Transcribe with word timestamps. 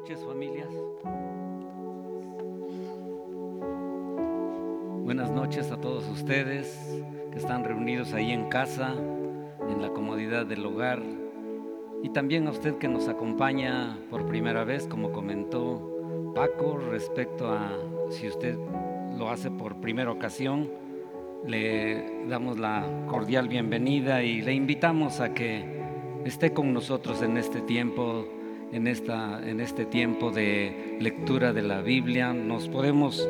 noches 0.00 0.24
familias. 0.24 0.68
Buenas 5.04 5.30
noches 5.30 5.70
a 5.70 5.78
todos 5.78 6.08
ustedes 6.08 7.04
que 7.30 7.36
están 7.36 7.64
reunidos 7.64 8.14
ahí 8.14 8.30
en 8.30 8.48
casa, 8.48 8.94
en 8.94 9.82
la 9.82 9.90
comodidad 9.90 10.46
del 10.46 10.64
hogar. 10.64 11.02
Y 12.02 12.08
también 12.08 12.46
a 12.46 12.50
usted 12.50 12.78
que 12.78 12.88
nos 12.88 13.08
acompaña 13.08 13.98
por 14.08 14.26
primera 14.26 14.64
vez, 14.64 14.86
como 14.86 15.12
comentó 15.12 16.32
Paco, 16.34 16.78
respecto 16.78 17.52
a 17.52 17.70
si 18.08 18.26
usted 18.26 18.56
lo 19.18 19.28
hace 19.28 19.50
por 19.50 19.82
primera 19.82 20.10
ocasión, 20.10 20.70
le 21.46 22.24
damos 22.26 22.58
la 22.58 22.86
cordial 23.06 23.48
bienvenida 23.48 24.22
y 24.22 24.40
le 24.40 24.54
invitamos 24.54 25.20
a 25.20 25.34
que 25.34 25.62
esté 26.24 26.54
con 26.54 26.72
nosotros 26.72 27.20
en 27.20 27.36
este 27.36 27.60
tiempo 27.60 28.39
en, 28.72 28.86
esta, 28.86 29.40
en 29.46 29.60
este 29.60 29.84
tiempo 29.84 30.30
de 30.30 30.96
lectura 31.00 31.52
de 31.52 31.62
la 31.62 31.80
Biblia. 31.80 32.32
Nos 32.32 32.68
podemos, 32.68 33.28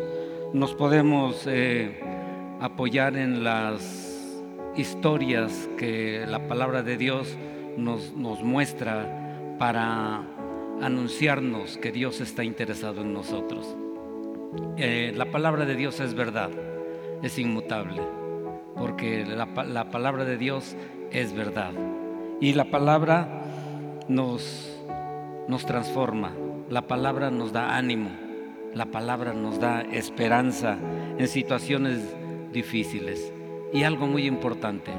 nos 0.52 0.74
podemos 0.74 1.47
eh, 1.47 2.01
apoyar 2.60 3.16
en 3.16 3.45
las 3.45 4.42
historias 4.77 5.69
que 5.77 6.24
la 6.27 6.47
palabra 6.47 6.83
de 6.83 6.97
Dios 6.97 7.37
nos, 7.77 8.14
nos 8.14 8.42
muestra 8.42 9.56
para 9.59 10.23
anunciarnos 10.80 11.77
que 11.78 11.92
Dios 11.92 12.20
está 12.20 12.45
interesado 12.45 13.02
en 13.02 13.12
nosotros. 13.12 13.77
Eh, 14.77 15.12
la 15.14 15.27
palabra 15.27 15.64
de 15.64 15.77
Dios 15.77 16.00
es 16.00 16.14
verdad, 16.14 16.50
es 17.22 17.38
inmutable, 17.38 18.02
porque 18.77 19.25
la, 19.25 19.47
la 19.64 19.91
palabra 19.91 20.25
de 20.25 20.36
Dios 20.36 20.77
es 21.12 21.33
verdad. 21.34 21.72
Y 22.41 22.55
la 22.55 22.70
palabra 22.70 23.45
nos 24.09 24.70
nos 25.50 25.66
transforma, 25.66 26.32
la 26.70 26.86
palabra 26.86 27.32
nos 27.32 27.52
da 27.52 27.77
ánimo, 27.77 28.11
la 28.72 28.86
palabra 28.86 29.34
nos 29.34 29.58
da 29.58 29.83
esperanza 29.83 30.78
en 31.19 31.27
situaciones 31.27 32.14
difíciles. 32.52 33.33
Y 33.72 33.83
algo 33.83 34.06
muy 34.06 34.27
importante, 34.27 34.92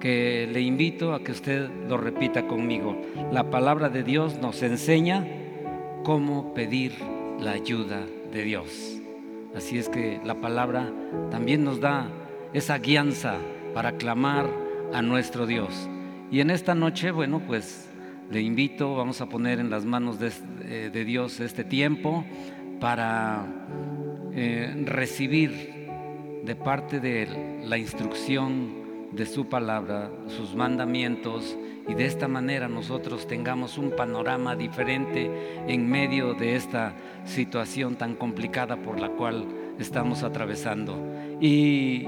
que 0.00 0.46
le 0.52 0.60
invito 0.60 1.14
a 1.14 1.24
que 1.24 1.32
usted 1.32 1.70
lo 1.88 1.96
repita 1.96 2.46
conmigo. 2.46 3.00
La 3.32 3.48
palabra 3.48 3.88
de 3.88 4.02
Dios 4.02 4.38
nos 4.38 4.62
enseña 4.62 5.26
cómo 6.04 6.52
pedir 6.52 6.92
la 7.40 7.52
ayuda 7.52 8.02
de 8.30 8.42
Dios. 8.42 9.00
Así 9.56 9.78
es 9.78 9.88
que 9.88 10.20
la 10.22 10.34
palabra 10.34 10.92
también 11.30 11.64
nos 11.64 11.80
da 11.80 12.08
esa 12.52 12.76
guianza 12.78 13.38
para 13.72 13.92
clamar 13.92 14.50
a 14.92 15.00
nuestro 15.00 15.46
Dios. 15.46 15.88
Y 16.30 16.40
en 16.40 16.50
esta 16.50 16.74
noche, 16.74 17.10
bueno, 17.10 17.40
pues 17.46 17.88
le 18.30 18.40
invito, 18.40 18.94
vamos 18.94 19.20
a 19.20 19.26
poner 19.26 19.60
en 19.60 19.70
las 19.70 19.84
manos 19.84 20.18
de, 20.18 20.32
eh, 20.64 21.04
Dios 21.04 21.40
este 21.40 21.64
tiempo 21.64 22.24
para 22.80 23.46
eh, 24.32 24.82
recibir 24.86 26.42
de 26.44 26.56
parte 26.56 27.00
de 27.00 27.22
Él 27.22 27.28
la 27.68 27.78
instrucción 27.78 29.08
de 29.12 29.26
su 29.26 29.48
palabra, 29.48 30.10
sus 30.26 30.54
mandamientos, 30.54 31.56
y 31.86 31.94
de 31.94 32.06
esta 32.06 32.28
manera 32.28 32.66
nosotros 32.66 33.26
tengamos 33.26 33.76
un 33.76 33.90
panorama 33.90 34.56
diferente 34.56 35.30
en 35.68 35.88
medio 35.88 36.34
de 36.34 36.56
esta 36.56 36.94
situación 37.26 37.96
tan 37.96 38.14
complicada 38.14 38.76
por 38.76 38.98
la 38.98 39.10
cual 39.10 39.46
estamos 39.78 40.22
atravesando. 40.22 40.96
Y 41.40 42.06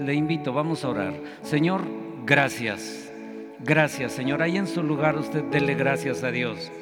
le 0.00 0.14
invito, 0.14 0.52
vamos 0.52 0.84
a 0.84 0.88
orar. 0.88 1.14
Señor, 1.42 1.82
gracias 2.26 3.11
Gracias, 3.64 4.12
Señor. 4.12 4.42
Ahí 4.42 4.56
en 4.56 4.66
su 4.66 4.82
lugar 4.82 5.16
usted 5.16 5.44
dele 5.44 5.74
gracias 5.74 6.24
a 6.24 6.30
Dios. 6.30 6.72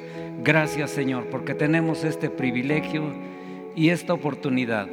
Gracias, 0.43 0.89
Señor, 0.89 1.27
porque 1.29 1.53
tenemos 1.53 2.03
este 2.03 2.29
privilegio 2.29 3.13
y 3.75 3.89
esta 3.89 4.13
oportunidad 4.13 4.87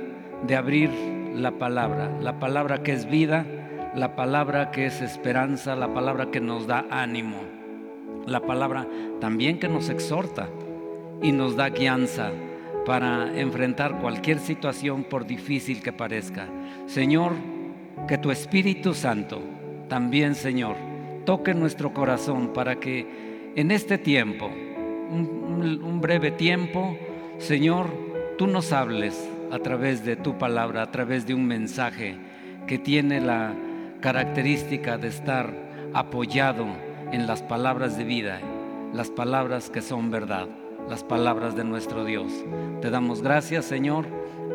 de 0.47 0.57
abrir 0.57 0.91
la 1.35 1.53
palabra, 1.53 2.11
la 2.21 2.39
palabra 2.39 2.83
que 2.83 2.93
es 2.93 3.09
vida, 3.09 3.47
la 3.95 4.15
palabra 4.15 4.71
que 4.71 4.87
es 4.87 5.01
esperanza, 5.01 5.75
la 5.77 5.95
palabra 5.95 6.31
que 6.31 6.41
nos 6.41 6.67
da 6.67 6.87
ánimo, 6.91 7.39
la 8.27 8.41
palabra 8.41 8.87
también 9.21 9.59
que 9.59 9.69
nos 9.69 9.89
exhorta 9.89 10.49
y 11.23 11.33
nos 11.33 11.57
da 11.57 11.71
guianza 11.71 12.31
para 12.85 13.39
enfrentar 13.39 13.99
cualquier 14.01 14.39
situación 14.39 15.05
por 15.05 15.27
difícil 15.27 15.83
que 15.83 15.93
parezca. 15.93 16.47
Señor, 16.87 17.33
que 18.07 18.19
tu 18.19 18.31
Espíritu 18.31 18.93
Santo 18.93 19.41
también, 19.89 20.35
Señor, 20.35 20.77
toque 21.29 21.53
nuestro 21.53 21.93
corazón 21.93 22.55
para 22.55 22.81
que 22.81 23.53
en 23.55 23.71
este 23.71 23.99
tiempo, 23.99 24.47
un, 24.47 25.99
breve 26.01 26.31
tiempo, 26.31 26.97
Señor, 27.37 27.91
tú 28.39 28.47
nos 28.47 28.73
hables 28.73 29.29
a 29.53 29.59
través 29.59 30.07
de 30.07 30.17
tu 30.17 30.39
palabra, 30.39 30.81
a 30.81 30.91
través 30.91 31.27
de 31.27 31.35
un 31.35 31.45
mensaje 31.45 32.17
que 32.67 32.79
tiene 32.79 33.21
la 33.21 33.55
característica 34.01 34.97
de 34.97 35.09
estar 35.09 35.53
apoyado 35.93 36.65
en 37.13 37.27
las 37.27 37.43
palabras 37.43 37.99
de 37.99 38.05
vida, 38.05 38.41
las 38.95 39.11
palabras 39.11 39.69
que 39.69 39.83
son 39.83 40.11
verdad, 40.11 40.49
las 40.89 41.05
palabras 41.05 41.55
de 41.55 41.65
nuestro 41.65 42.07
Dios. 42.07 42.33
Te 42.81 42.89
damos 42.89 43.21
gracias, 43.21 43.67
Señor, 43.67 44.07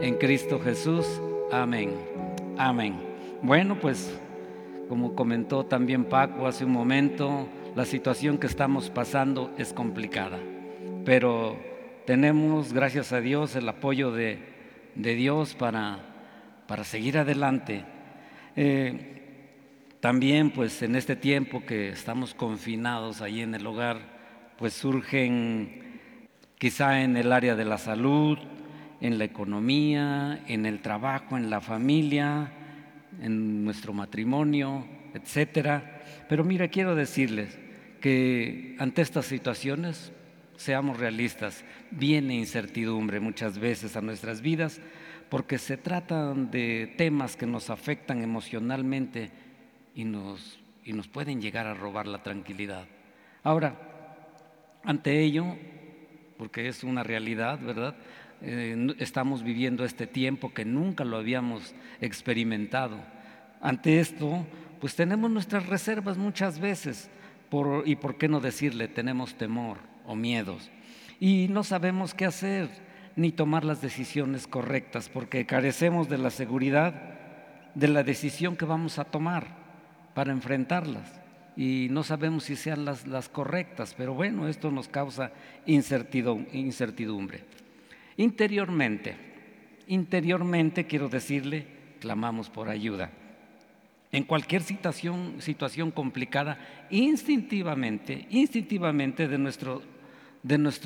en 0.01 0.15
Cristo 0.15 0.59
Jesús. 0.59 1.05
Amén. 1.51 1.91
Amén. 2.57 2.95
Bueno, 3.43 3.77
pues 3.79 4.19
como 4.89 5.15
comentó 5.15 5.65
también 5.65 6.05
Paco 6.05 6.47
hace 6.47 6.65
un 6.65 6.71
momento, 6.71 7.47
la 7.75 7.85
situación 7.85 8.37
que 8.37 8.47
estamos 8.47 8.89
pasando 8.89 9.53
es 9.57 9.73
complicada, 9.73 10.39
pero 11.05 11.57
tenemos, 12.05 12.73
gracias 12.73 13.13
a 13.13 13.21
Dios, 13.21 13.55
el 13.55 13.67
apoyo 13.69 14.11
de, 14.11 14.39
Dios 14.95 15.55
para, 15.55 15.99
para, 16.67 16.83
seguir 16.83 17.17
adelante. 17.17 17.85
Eh, 18.55 19.13
también, 19.99 20.51
pues 20.51 20.81
en 20.81 20.95
este 20.95 21.15
tiempo 21.15 21.63
que 21.65 21.89
estamos 21.89 22.33
confinados 22.33 23.21
ahí 23.21 23.41
en 23.41 23.55
el 23.55 23.65
hogar, 23.65 23.99
pues 24.57 24.73
surgen 24.73 25.99
quizá 26.57 27.01
en 27.01 27.17
el 27.17 27.31
área 27.31 27.55
de 27.55 27.65
la 27.65 27.77
salud, 27.77 28.37
en 29.01 29.17
la 29.17 29.25
economía, 29.25 30.43
en 30.47 30.65
el 30.65 30.81
trabajo, 30.81 31.37
en 31.37 31.49
la 31.49 31.61
familia, 31.61 32.51
en 33.21 33.52
nuestro 33.63 33.93
matrimonio, 33.93 34.85
etcétera. 35.13 36.01
Pero 36.29 36.43
mira, 36.43 36.67
quiero 36.67 36.95
decirles 36.95 37.57
que 38.01 38.75
ante 38.79 39.01
estas 39.01 39.25
situaciones, 39.25 40.11
seamos 40.55 40.99
realistas, 40.99 41.63
viene 41.91 42.35
incertidumbre 42.35 43.19
muchas 43.19 43.57
veces 43.57 43.95
a 43.95 44.01
nuestras 44.01 44.41
vidas 44.41 44.81
porque 45.29 45.57
se 45.57 45.77
tratan 45.77 46.51
de 46.51 46.93
temas 46.97 47.35
que 47.35 47.47
nos 47.47 47.69
afectan 47.69 48.21
emocionalmente 48.21 49.31
y 49.95 50.05
nos, 50.05 50.59
y 50.83 50.93
nos 50.93 51.07
pueden 51.07 51.41
llegar 51.41 51.65
a 51.65 51.73
robar 51.73 52.07
la 52.07 52.21
tranquilidad. 52.21 52.85
Ahora, 53.43 53.75
ante 54.83 55.21
ello, 55.21 55.55
porque 56.37 56.67
es 56.67 56.83
una 56.83 57.03
realidad, 57.03 57.59
¿verdad? 57.59 57.95
Eh, 58.41 58.93
estamos 58.99 59.43
viviendo 59.43 59.85
este 59.85 60.05
tiempo 60.05 60.53
que 60.53 60.65
nunca 60.65 61.05
lo 61.05 61.17
habíamos 61.17 61.73
experimentado. 62.01 62.97
Ante 63.63 64.01
esto, 64.01 64.45
pues 64.81 64.93
tenemos 64.93 65.31
nuestras 65.31 65.67
reservas 65.67 66.17
muchas 66.17 66.59
veces, 66.59 67.09
y 67.85 67.95
por 67.95 68.17
qué 68.17 68.27
no 68.27 68.41
decirle, 68.41 68.89
tenemos 68.89 69.35
temor 69.35 69.77
o 70.05 70.17
miedos. 70.17 70.69
Y 71.17 71.47
no 71.49 71.63
sabemos 71.63 72.13
qué 72.13 72.25
hacer 72.25 72.67
ni 73.15 73.31
tomar 73.31 73.63
las 73.63 73.81
decisiones 73.81 74.47
correctas, 74.47 75.07
porque 75.07 75.45
carecemos 75.45 76.09
de 76.09 76.17
la 76.17 76.29
seguridad 76.29 77.13
de 77.73 77.87
la 77.87 78.03
decisión 78.03 78.57
que 78.57 78.65
vamos 78.65 78.99
a 78.99 79.05
tomar 79.05 79.47
para 80.13 80.33
enfrentarlas. 80.33 81.21
Y 81.55 81.87
no 81.89 82.03
sabemos 82.03 82.43
si 82.43 82.57
sean 82.57 82.83
las, 82.83 83.07
las 83.07 83.29
correctas, 83.29 83.93
pero 83.95 84.13
bueno, 84.13 84.49
esto 84.49 84.71
nos 84.71 84.89
causa 84.89 85.31
incertidumbre. 85.65 87.45
Interiormente, 88.17 89.15
interiormente 89.87 90.85
quiero 90.85 91.07
decirle, 91.07 91.65
clamamos 92.01 92.49
por 92.49 92.67
ayuda. 92.67 93.09
En 94.13 94.23
cualquier 94.23 94.61
situación, 94.61 95.35
situación 95.39 95.91
complicada, 95.91 96.57
instintivamente, 96.89 98.27
instintivamente 98.29 99.27
de 99.27 99.37
nuestro, 99.37 99.81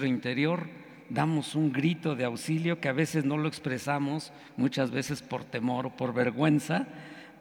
interior 0.08 0.68
damos 1.10 1.54
un 1.54 1.72
grito 1.72 2.16
de 2.16 2.26
auxilio 2.26 2.80
que 2.80 2.90
a 2.90 2.94
veces 2.94 3.24
no 3.24 3.38
lo 3.38 3.48
expresamos, 3.48 4.34
muchas 4.56 4.90
veces 4.92 5.22
por 5.22 5.44
temor 5.44 5.86
o 5.86 5.96
por 5.96 6.14
vergüenza, 6.14 6.88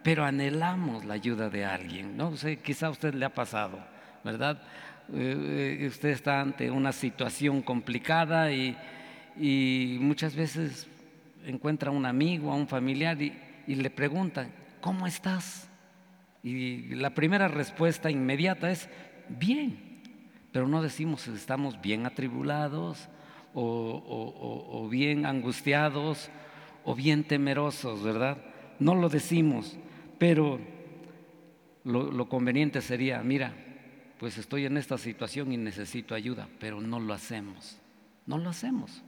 pero 0.02 0.24
anhelamos 0.24 1.04
la 1.04 1.14
ayuda 1.14 1.48
de 1.48 1.64
alguien. 1.64 2.16
No 2.16 2.36
sé, 2.36 2.58
quizá 2.58 2.88
a 2.88 2.90
usted 2.90 3.14
le 3.14 3.24
ha 3.24 3.34
pasado, 3.34 3.78
¿verdad? 4.22 4.60
Eh, 5.14 5.78
eh, 5.80 5.86
usted 5.86 6.10
está 6.10 6.40
ante 6.40 6.70
una 6.70 6.92
situación 6.92 7.62
complicada 7.62 8.52
y, 8.52 8.76
y 9.38 9.98
muchas 10.00 10.34
veces 10.34 10.88
encuentra 11.46 11.90
a 11.90 11.92
un 11.92 12.06
amigo, 12.06 12.50
a 12.52 12.56
un 12.56 12.68
familiar 12.68 13.20
y, 13.22 13.32
le 13.66 13.90
preguntan, 13.90 14.50
¿cómo 14.80 15.06
estás? 15.06 15.65
Y 16.46 16.94
la 16.94 17.10
primera 17.10 17.48
respuesta 17.48 18.08
inmediata 18.08 18.70
es, 18.70 18.88
bien, 19.28 20.00
pero 20.52 20.68
no 20.68 20.80
decimos 20.80 21.22
si 21.22 21.32
estamos 21.32 21.80
bien 21.80 22.06
atribulados 22.06 23.08
o, 23.52 24.86
bien 24.88 25.26
angustiados 25.26 26.30
o 26.84 26.94
bien 26.94 27.24
temerosos, 27.24 28.00
¿verdad? 28.04 28.38
No 28.78 28.94
lo 28.94 29.08
decimos, 29.08 29.76
pero 30.18 30.60
lo, 31.82 32.28
conveniente 32.28 32.80
sería, 32.80 33.20
mira, 33.24 33.52
pues 34.20 34.38
estoy 34.38 34.66
en 34.66 34.76
esta 34.76 34.98
situación 34.98 35.50
y 35.50 35.56
necesito 35.56 36.14
ayuda, 36.14 36.48
pero 36.60 36.80
no 36.80 37.00
lo 37.00 37.12
hacemos, 37.12 37.80
no 38.24 38.38
lo 38.38 38.50
hacemos. 38.50 39.02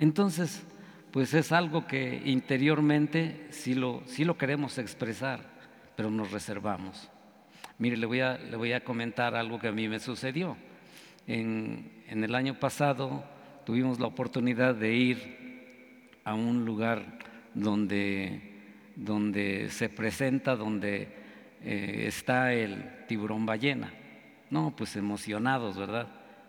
Entonces, 0.00 0.64
pues 1.12 1.34
es 1.34 1.52
algo 1.52 1.86
que 1.86 2.20
interiormente 2.24 3.46
sí 3.50 3.74
lo, 3.74 4.02
sí 4.06 4.24
lo 4.24 4.36
queremos 4.36 4.78
expresar, 4.78 5.53
pero 5.96 6.10
nos 6.10 6.30
reservamos. 6.30 7.10
Mire, 7.78 7.96
le 7.96 8.06
voy, 8.06 8.20
a, 8.20 8.38
le 8.38 8.56
voy 8.56 8.72
a 8.72 8.84
comentar 8.84 9.34
algo 9.34 9.58
que 9.58 9.68
a 9.68 9.72
mí 9.72 9.88
me 9.88 9.98
sucedió. 9.98 10.56
En, 11.26 12.04
en 12.08 12.22
el 12.22 12.34
año 12.34 12.58
pasado 12.58 13.24
tuvimos 13.64 13.98
la 13.98 14.06
oportunidad 14.06 14.74
de 14.74 14.94
ir 14.94 16.10
a 16.24 16.34
un 16.34 16.64
lugar 16.64 17.18
donde, 17.54 18.40
donde 18.96 19.68
se 19.70 19.88
presenta, 19.88 20.56
donde 20.56 21.08
eh, 21.62 22.04
está 22.06 22.52
el 22.52 23.06
tiburón 23.06 23.46
ballena. 23.46 23.92
No, 24.50 24.74
pues 24.76 24.96
emocionados, 24.96 25.76
¿verdad? 25.76 26.08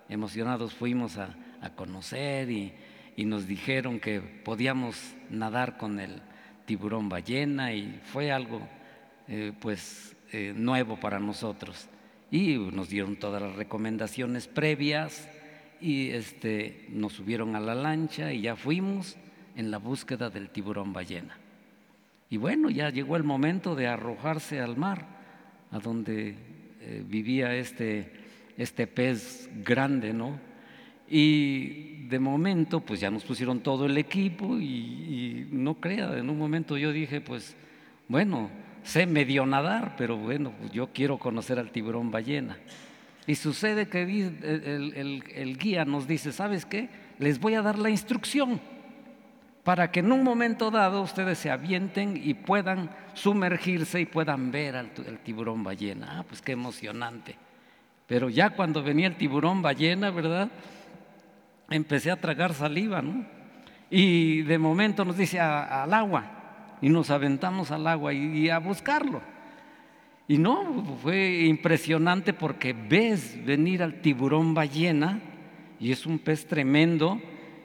Emocionados 0.09 0.74
fuimos 0.74 1.18
a, 1.18 1.36
conocer 1.75 2.51
y, 2.51 2.74
nos 3.18 3.48
dijeron 3.48 4.00
que 4.00 4.19
podíamos 4.21 5.15
nadar 5.31 5.77
con 5.77 6.00
el 6.00 6.21
tiburón 6.65 7.09
ballena 7.09 7.74
y 7.74 8.00
fue 8.03 8.31
algo 8.31 8.62
eh, 9.27 9.54
pues 9.60 10.16
eh, 10.31 10.54
nuevo 10.56 11.00
para 11.00 11.19
nosotros. 11.19 11.88
Y 12.31 12.57
nos 12.57 12.89
dieron 12.89 13.16
todas 13.16 13.42
las 13.42 13.56
recomendaciones 13.56 14.48
previas 14.48 15.30
y 15.80 16.10
este, 16.10 16.86
nos 16.89 17.13
subieron 17.13 17.56
a 17.56 17.60
la 17.60 17.75
lancha 17.75 18.33
y 18.33 18.42
ya 18.42 18.56
fuimos 18.56 19.18
en 19.56 19.72
la 19.72 19.77
búsqueda 19.77 20.30
del 20.30 20.50
tiburón 20.50 20.94
ballena. 20.94 21.38
Y 22.30 22.38
bueno, 22.38 22.69
ya 22.69 22.89
llegó 22.89 23.18
el 23.18 23.24
momento 23.24 23.75
de 23.75 23.88
arrojarse 23.88 24.60
al 24.60 24.77
mar, 24.77 25.06
a 25.72 25.80
donde 25.80 26.36
eh, 26.81 27.04
vivía 27.07 27.56
este, 27.56 28.12
este 28.57 28.88
pez 28.88 29.50
grande, 29.63 30.13
¿no? 30.13 30.39
Y 31.07 32.07
de 32.07 32.19
momento, 32.19 32.80
pues 32.81 33.00
ya 33.00 33.12
nos 33.12 33.24
pusieron 33.24 33.60
todo 33.60 33.86
el 33.86 33.98
equipo 33.98 34.60
y, 34.60 34.66
y 34.66 35.50
no 35.51 35.75
crea, 35.75 36.18
en 36.18 36.30
un 36.30 36.38
momento 36.38 36.77
yo 36.77 36.92
dije, 36.92 37.22
pues 37.22 37.56
bueno, 38.07 38.50
sé 38.86 39.08
medio 39.08 39.46
nadar, 39.46 39.96
pero 39.98 40.16
bueno, 40.16 40.54
yo 40.72 40.88
quiero 40.94 41.18
conocer 41.18 41.60
al 41.60 41.72
tiburón 41.72 42.12
ballena. 42.12 42.58
Y 43.28 43.36
sucede 43.36 43.90
que 43.90 44.04
el, 44.04 45.58
guía 45.58 45.84
nos 45.84 46.08
dice, 46.08 46.32
¿sabes 46.32 46.66
qué? 46.66 46.90
Les 47.18 47.40
voy 47.40 47.56
a 47.56 47.64
dar 47.64 47.80
la 47.80 47.90
instrucción 47.90 48.62
para 49.64 49.90
que 49.90 50.02
en 50.02 50.12
un 50.12 50.24
momento 50.24 50.70
dado 50.70 51.02
ustedes 51.02 51.40
se 51.40 51.50
avienten 51.50 52.22
y 52.24 52.36
puedan 52.36 52.92
sumergirse 53.16 54.00
y 54.00 54.06
puedan 54.06 54.52
ver 54.52 54.76
al, 54.76 54.92
tiburón 55.24 55.64
ballena. 55.64 56.20
Ah, 56.20 56.24
pues 56.24 56.44
qué 56.44 56.52
emocionante. 56.52 57.36
Pero 58.06 58.30
ya 58.30 58.52
cuando 58.52 58.84
venía 58.84 59.08
el 59.08 59.16
tiburón 59.16 59.64
ballena, 59.64 60.12
¿verdad? 60.12 60.50
Empecé 61.72 62.12
a 62.12 62.22
tragar 62.22 62.54
saliva, 62.54 63.02
¿no? 63.02 63.26
Y 63.90 64.44
de 64.44 64.60
momento 64.60 65.04
nos 65.04 65.18
dice 65.18 65.40
al 65.40 65.92
agua 65.92 66.35
y 66.86 66.90
nos 66.90 67.10
aventamos 67.10 67.72
al 67.72 67.88
agua 67.88 68.14
y 68.14 68.48
a 68.48 68.60
buscarlo. 68.60 69.20
Y 70.28 70.38
no, 70.38 70.86
fue 71.02 71.46
impresionante 71.48 72.32
porque 72.32 72.74
ves 72.74 73.44
venir 73.44 73.82
al 73.82 74.02
tiburón 74.02 74.54
ballena 74.54 75.20
y 75.80 75.92
es 75.92 76.06
un 76.06 76.20
pez 76.20 76.46
tremendo 76.46 77.20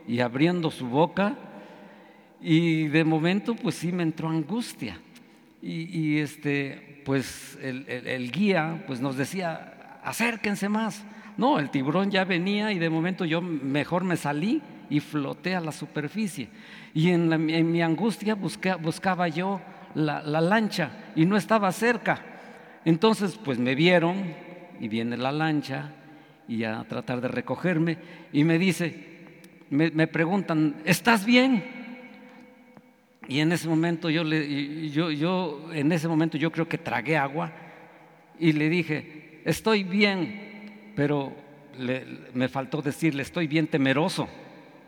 y 0.08 0.20
abriendo 0.20 0.70
su 0.70 0.86
boca 0.86 1.36
y 2.40 2.88
de 2.88 3.04
momento 3.04 3.54
pues 3.54 3.74
sí 3.74 3.92
me 3.92 4.04
entró 4.04 4.30
angustia. 4.30 4.98
Y, 5.60 6.16
este, 6.16 7.02
pues 7.04 7.58
el, 7.60 7.86
el, 7.90 8.32
guía 8.32 8.84
pues 8.86 9.02
nos 9.02 9.18
decía, 9.18 10.00
acérquense 10.02 10.70
más. 10.70 11.04
No, 11.36 11.58
el 11.58 11.68
tiburón 11.68 12.10
ya 12.10 12.24
venía 12.24 12.72
y 12.72 12.78
de 12.78 12.88
momento 12.88 13.26
yo 13.26 13.42
mejor 13.42 14.02
me 14.02 14.16
salí 14.16 14.62
y 14.90 15.00
floté 15.00 15.54
a 15.54 15.60
la 15.60 15.72
superficie. 15.72 16.48
Y 16.92 17.10
en, 17.10 17.72
mi 17.72 17.80
angustia 17.80 18.34
buscaba 18.34 19.28
yo 19.28 19.60
la, 19.94 20.22
la 20.22 20.40
lancha 20.40 20.90
y 21.16 21.24
no 21.24 21.36
estaba 21.36 21.72
cerca. 21.72 22.20
Entonces, 22.84 23.38
pues 23.42 23.58
me 23.58 23.74
vieron 23.74 24.34
y 24.80 24.88
viene 24.88 25.16
la 25.16 25.32
lancha 25.32 25.92
y 26.48 26.64
a 26.64 26.82
tratar 26.84 27.20
de 27.20 27.28
recogerme 27.28 27.96
y 28.32 28.42
me 28.42 28.58
dice, 28.58 29.10
me, 29.70 30.06
preguntan, 30.08 30.76
¿estás 30.84 31.24
bien? 31.24 31.62
Y 33.28 33.38
en 33.38 33.52
ese 33.52 33.68
momento 33.68 34.10
yo, 34.10 34.22
en 35.72 35.92
ese 35.92 36.08
momento 36.08 36.36
yo 36.36 36.50
creo 36.50 36.68
que 36.68 36.78
tragué 36.78 37.16
agua 37.16 37.52
y 38.38 38.52
le 38.52 38.68
dije, 38.68 39.42
estoy 39.44 39.84
bien, 39.84 40.92
pero 40.96 41.32
me 42.34 42.48
faltó 42.48 42.82
decirle, 42.82 43.22
estoy 43.22 43.46
bien 43.46 43.68
temeroso, 43.68 44.28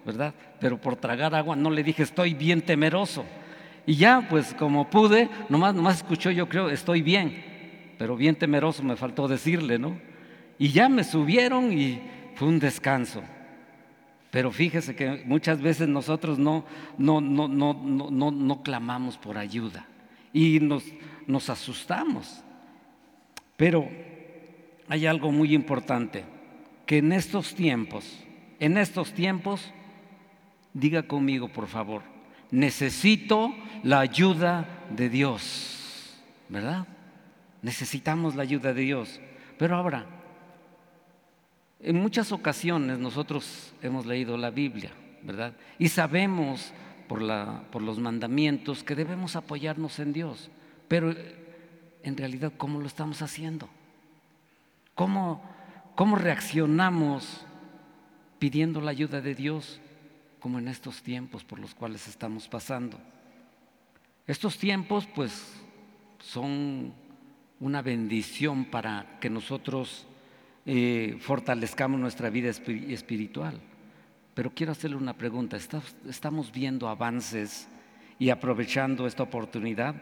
¿verdad? 0.04 0.34
Pero 0.60 0.80
por 0.80 0.96
tragar 0.96 1.34
agua 1.34 1.56
no 1.56 1.70
le 1.70 1.82
dije, 1.82 2.02
estoy 2.02 2.34
bien 2.34 2.62
temeroso. 2.62 3.24
Y 3.86 3.96
ya, 3.96 4.26
pues 4.28 4.54
como 4.54 4.88
pude, 4.88 5.28
nomás, 5.48 5.74
nomás 5.74 5.96
escuchó, 5.96 6.30
yo 6.30 6.48
creo, 6.48 6.70
estoy 6.70 7.02
bien 7.02 7.52
pero 8.02 8.16
bien 8.16 8.34
temeroso 8.34 8.82
me 8.82 8.96
faltó 8.96 9.28
decirle, 9.28 9.78
¿no? 9.78 9.96
Y 10.58 10.70
ya 10.70 10.88
me 10.88 11.04
subieron 11.04 11.72
y 11.72 12.00
fue 12.34 12.48
un 12.48 12.58
descanso. 12.58 13.22
Pero 14.32 14.50
fíjese 14.50 14.96
que 14.96 15.22
muchas 15.24 15.62
veces 15.62 15.86
nosotros 15.86 16.36
no, 16.36 16.64
no, 16.98 17.20
no, 17.20 17.46
no, 17.46 17.74
no, 17.74 18.30
no 18.32 18.62
clamamos 18.64 19.18
por 19.18 19.38
ayuda 19.38 19.86
y 20.32 20.58
nos, 20.58 20.82
nos 21.28 21.48
asustamos. 21.48 22.42
Pero 23.56 23.88
hay 24.88 25.06
algo 25.06 25.30
muy 25.30 25.54
importante, 25.54 26.24
que 26.86 26.98
en 26.98 27.12
estos 27.12 27.54
tiempos, 27.54 28.18
en 28.58 28.78
estos 28.78 29.12
tiempos, 29.12 29.72
diga 30.74 31.02
conmigo 31.04 31.48
por 31.48 31.66
favor, 31.66 32.02
necesito 32.50 33.54
la 33.82 34.00
ayuda 34.00 34.66
de 34.90 35.08
Dios, 35.08 36.16
¿verdad? 36.48 36.86
Necesitamos 37.62 38.34
la 38.34 38.42
ayuda 38.42 38.72
de 38.72 38.82
Dios. 38.82 39.20
Pero 39.58 39.76
ahora, 39.76 40.06
en 41.80 42.00
muchas 42.00 42.32
ocasiones 42.32 42.98
nosotros 42.98 43.72
hemos 43.82 44.06
leído 44.06 44.36
la 44.36 44.50
Biblia, 44.50 44.92
¿verdad? 45.22 45.54
Y 45.78 45.88
sabemos 45.88 46.72
por, 47.08 47.22
la, 47.22 47.64
por 47.70 47.82
los 47.82 47.98
mandamientos 47.98 48.82
que 48.82 48.94
debemos 48.94 49.36
apoyarnos 49.36 49.98
en 49.98 50.12
Dios. 50.12 50.50
Pero 50.88 51.14
en 52.02 52.16
realidad, 52.16 52.52
¿cómo 52.56 52.80
lo 52.80 52.86
estamos 52.86 53.22
haciendo? 53.22 53.68
¿Cómo, 54.94 55.42
cómo 55.94 56.16
reaccionamos 56.16 57.44
pidiendo 58.38 58.80
la 58.80 58.90
ayuda 58.90 59.20
de 59.20 59.34
Dios 59.34 59.80
como 60.42 60.58
en 60.58 60.66
estos 60.66 61.02
tiempos 61.02 61.44
por 61.44 61.60
los 61.60 61.72
cuales 61.72 62.08
estamos 62.08 62.48
pasando? 62.48 62.98
Estos 64.26 64.58
tiempos 64.58 65.06
pues 65.14 65.54
son 66.18 66.92
una 67.60 67.80
bendición 67.80 68.64
para 68.64 69.20
que 69.20 69.30
nosotros 69.30 70.04
eh, 70.66 71.16
fortalezcamos 71.20 72.00
nuestra 72.00 72.28
vida 72.28 72.50
espiritual. 72.50 73.60
Pero 74.34 74.50
quiero 74.52 74.72
hacerle 74.72 74.96
una 74.96 75.12
pregunta, 75.16 75.56
¿estamos 76.08 76.50
viendo 76.50 76.88
avances 76.88 77.68
y 78.18 78.30
aprovechando 78.30 79.06
esta 79.06 79.22
oportunidad? 79.22 79.94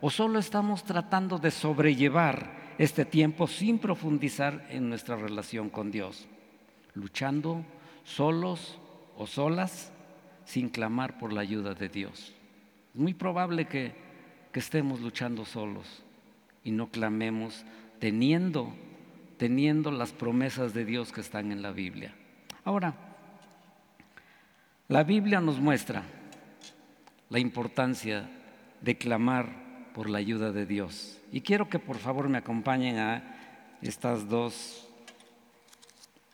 ¿O 0.00 0.10
solo 0.10 0.38
estamos 0.38 0.84
tratando 0.84 1.38
de 1.38 1.50
sobrellevar 1.50 2.76
este 2.78 3.04
tiempo 3.04 3.48
sin 3.48 3.80
profundizar 3.80 4.64
en 4.70 4.88
nuestra 4.88 5.16
relación 5.16 5.70
con 5.70 5.90
Dios? 5.90 6.28
Luchando 6.94 7.64
solos 8.04 8.78
o 9.18 9.26
solas 9.26 9.92
sin 10.46 10.70
clamar 10.70 11.18
por 11.18 11.34
la 11.34 11.42
ayuda 11.42 11.74
de 11.74 11.90
Dios. 11.90 12.32
Es 12.94 13.00
muy 13.00 13.12
probable 13.12 13.66
que 13.66 14.08
estemos 14.58 15.00
luchando 15.00 15.44
solos 15.44 16.02
y 16.64 16.70
no 16.70 16.88
clamemos 16.88 17.64
teniendo, 17.98 18.74
teniendo 19.36 19.90
las 19.90 20.12
promesas 20.12 20.74
de 20.74 20.84
Dios 20.84 21.12
que 21.12 21.20
están 21.20 21.52
en 21.52 21.62
la 21.62 21.72
Biblia. 21.72 22.14
Ahora, 22.64 22.94
la 24.88 25.04
Biblia 25.04 25.40
nos 25.40 25.60
muestra 25.60 26.02
la 27.30 27.38
importancia 27.38 28.28
de 28.80 28.96
clamar 28.96 29.92
por 29.94 30.08
la 30.08 30.18
ayuda 30.18 30.52
de 30.52 30.66
Dios. 30.66 31.18
Y 31.32 31.40
quiero 31.40 31.68
que 31.68 31.78
por 31.78 31.96
favor 31.98 32.28
me 32.28 32.38
acompañen 32.38 32.98
a 32.98 33.76
estas 33.82 34.28
dos, 34.28 34.88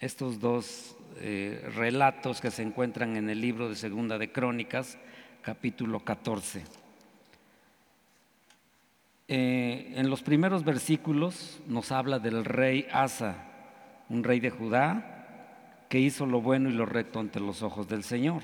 estos 0.00 0.40
dos 0.40 0.96
eh, 1.16 1.70
relatos 1.74 2.40
que 2.40 2.50
se 2.50 2.62
encuentran 2.62 3.16
en 3.16 3.30
el 3.30 3.40
libro 3.40 3.68
de 3.68 3.76
Segunda 3.76 4.18
de 4.18 4.32
Crónicas, 4.32 4.98
capítulo 5.42 6.00
14. 6.00 6.62
Eh, 9.28 9.92
en 9.96 10.10
los 10.10 10.22
primeros 10.22 10.64
versículos 10.64 11.60
nos 11.66 11.92
habla 11.92 12.18
del 12.18 12.44
rey 12.44 12.86
Asa, 12.92 13.36
un 14.08 14.22
rey 14.22 14.40
de 14.40 14.50
Judá 14.50 15.86
que 15.88 15.98
hizo 15.98 16.26
lo 16.26 16.40
bueno 16.40 16.68
y 16.68 16.72
lo 16.72 16.86
recto 16.86 17.20
ante 17.20 17.40
los 17.40 17.62
ojos 17.62 17.88
del 17.88 18.02
Señor. 18.02 18.42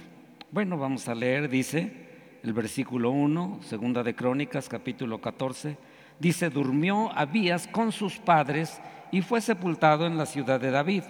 Bueno, 0.50 0.79
vamos 0.79 1.09
a 1.09 1.15
leer, 1.15 1.49
dice 1.49 2.09
el 2.43 2.53
versículo 2.53 3.11
1, 3.11 3.61
segunda 3.62 4.03
de 4.03 4.15
Crónicas, 4.15 4.69
capítulo 4.69 5.21
14, 5.21 5.77
dice, 6.19 6.49
durmió 6.49 7.12
Abías 7.12 7.69
con 7.69 7.93
sus 7.93 8.19
padres 8.19 8.81
y 9.12 9.23
fue 9.23 9.41
sepultado 9.41 10.07
en 10.07 10.17
la 10.17 10.27
ciudad 10.27 10.61
de 10.61 10.71
David, 10.71 11.03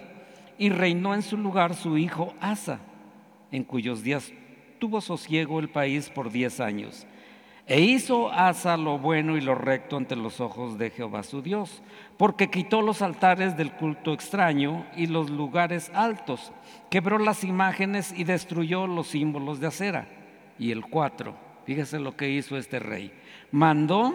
y 0.57 0.69
reinó 0.69 1.13
en 1.13 1.21
su 1.21 1.37
lugar 1.37 1.75
su 1.75 1.97
hijo 1.97 2.33
Asa, 2.39 2.79
en 3.51 3.63
cuyos 3.63 4.03
días 4.03 4.31
tuvo 4.79 5.01
sosiego 5.01 5.59
el 5.59 5.69
país 5.69 6.09
por 6.09 6.31
diez 6.31 6.59
años. 6.59 7.05
E 7.67 7.79
hizo 7.79 8.31
Asa 8.31 8.75
lo 8.75 8.97
bueno 8.97 9.37
y 9.37 9.41
lo 9.41 9.55
recto 9.55 9.95
ante 9.95 10.15
los 10.15 10.41
ojos 10.41 10.77
de 10.77 10.89
Jehová 10.89 11.23
su 11.23 11.41
Dios, 11.41 11.81
porque 12.17 12.49
quitó 12.49 12.81
los 12.81 13.01
altares 13.01 13.55
del 13.55 13.71
culto 13.71 14.13
extraño 14.13 14.85
y 14.97 15.07
los 15.07 15.29
lugares 15.29 15.91
altos, 15.93 16.51
quebró 16.89 17.19
las 17.19 17.43
imágenes 17.43 18.13
y 18.17 18.23
destruyó 18.23 18.87
los 18.87 19.07
símbolos 19.07 19.59
de 19.59 19.67
acera. 19.67 20.07
Y 20.59 20.71
el 20.71 20.81
cuatro, 20.81 21.35
fíjese 21.65 21.99
lo 21.99 22.17
que 22.17 22.29
hizo 22.29 22.57
este 22.57 22.79
rey, 22.79 23.13
mandó 23.51 24.13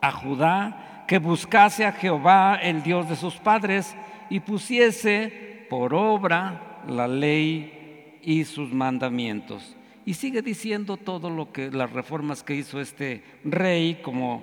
a 0.00 0.10
Judá 0.12 1.04
que 1.06 1.18
buscase 1.18 1.84
a 1.84 1.92
Jehová, 1.92 2.56
el 2.56 2.82
Dios 2.82 3.08
de 3.08 3.16
sus 3.16 3.34
padres, 3.36 3.94
y 4.30 4.40
pusiese 4.40 5.66
por 5.70 5.94
obra 5.94 6.82
la 6.88 7.08
ley 7.08 8.18
y 8.22 8.44
sus 8.44 8.72
mandamientos 8.72 9.76
y 10.06 10.14
sigue 10.14 10.42
diciendo 10.42 10.96
todo 10.96 11.30
lo 11.30 11.52
que 11.52 11.70
las 11.70 11.92
reformas 11.92 12.42
que 12.42 12.54
hizo 12.54 12.80
este 12.80 13.22
rey, 13.42 14.00
como 14.02 14.42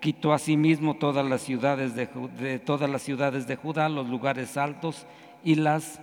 quitó 0.00 0.32
a 0.32 0.38
sí 0.38 0.56
mismo 0.56 0.96
todas 0.96 1.26
las 1.26 1.42
ciudades 1.42 1.94
de, 1.94 2.58
todas 2.60 2.88
las 2.88 3.02
ciudades 3.02 3.46
de 3.46 3.56
Judá, 3.56 3.88
los 3.88 4.08
lugares 4.08 4.56
altos 4.56 5.06
y 5.42 5.56
las 5.56 6.00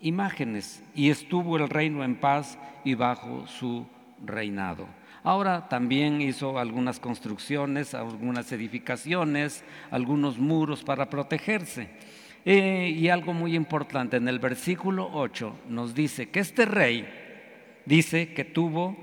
imágenes, 0.00 0.82
y 0.94 1.10
estuvo 1.10 1.56
el 1.56 1.68
reino 1.68 2.02
en 2.02 2.16
paz 2.16 2.58
y 2.84 2.94
bajo 2.94 3.46
su 3.46 3.86
reinado. 4.24 4.86
Ahora 5.22 5.68
también 5.68 6.20
hizo 6.22 6.58
algunas 6.58 6.98
construcciones, 6.98 7.94
algunas 7.94 8.50
edificaciones, 8.52 9.62
algunos 9.90 10.38
muros 10.38 10.82
para 10.82 11.10
protegerse. 11.10 11.90
Eh, 12.44 12.94
y 12.96 13.08
algo 13.08 13.32
muy 13.32 13.54
importante, 13.54 14.16
en 14.16 14.28
el 14.28 14.38
versículo 14.38 15.10
8 15.12 15.54
nos 15.68 15.94
dice 15.94 16.30
que 16.30 16.40
este 16.40 16.64
rey, 16.64 17.06
dice 17.84 18.32
que 18.32 18.44
tuvo 18.44 18.96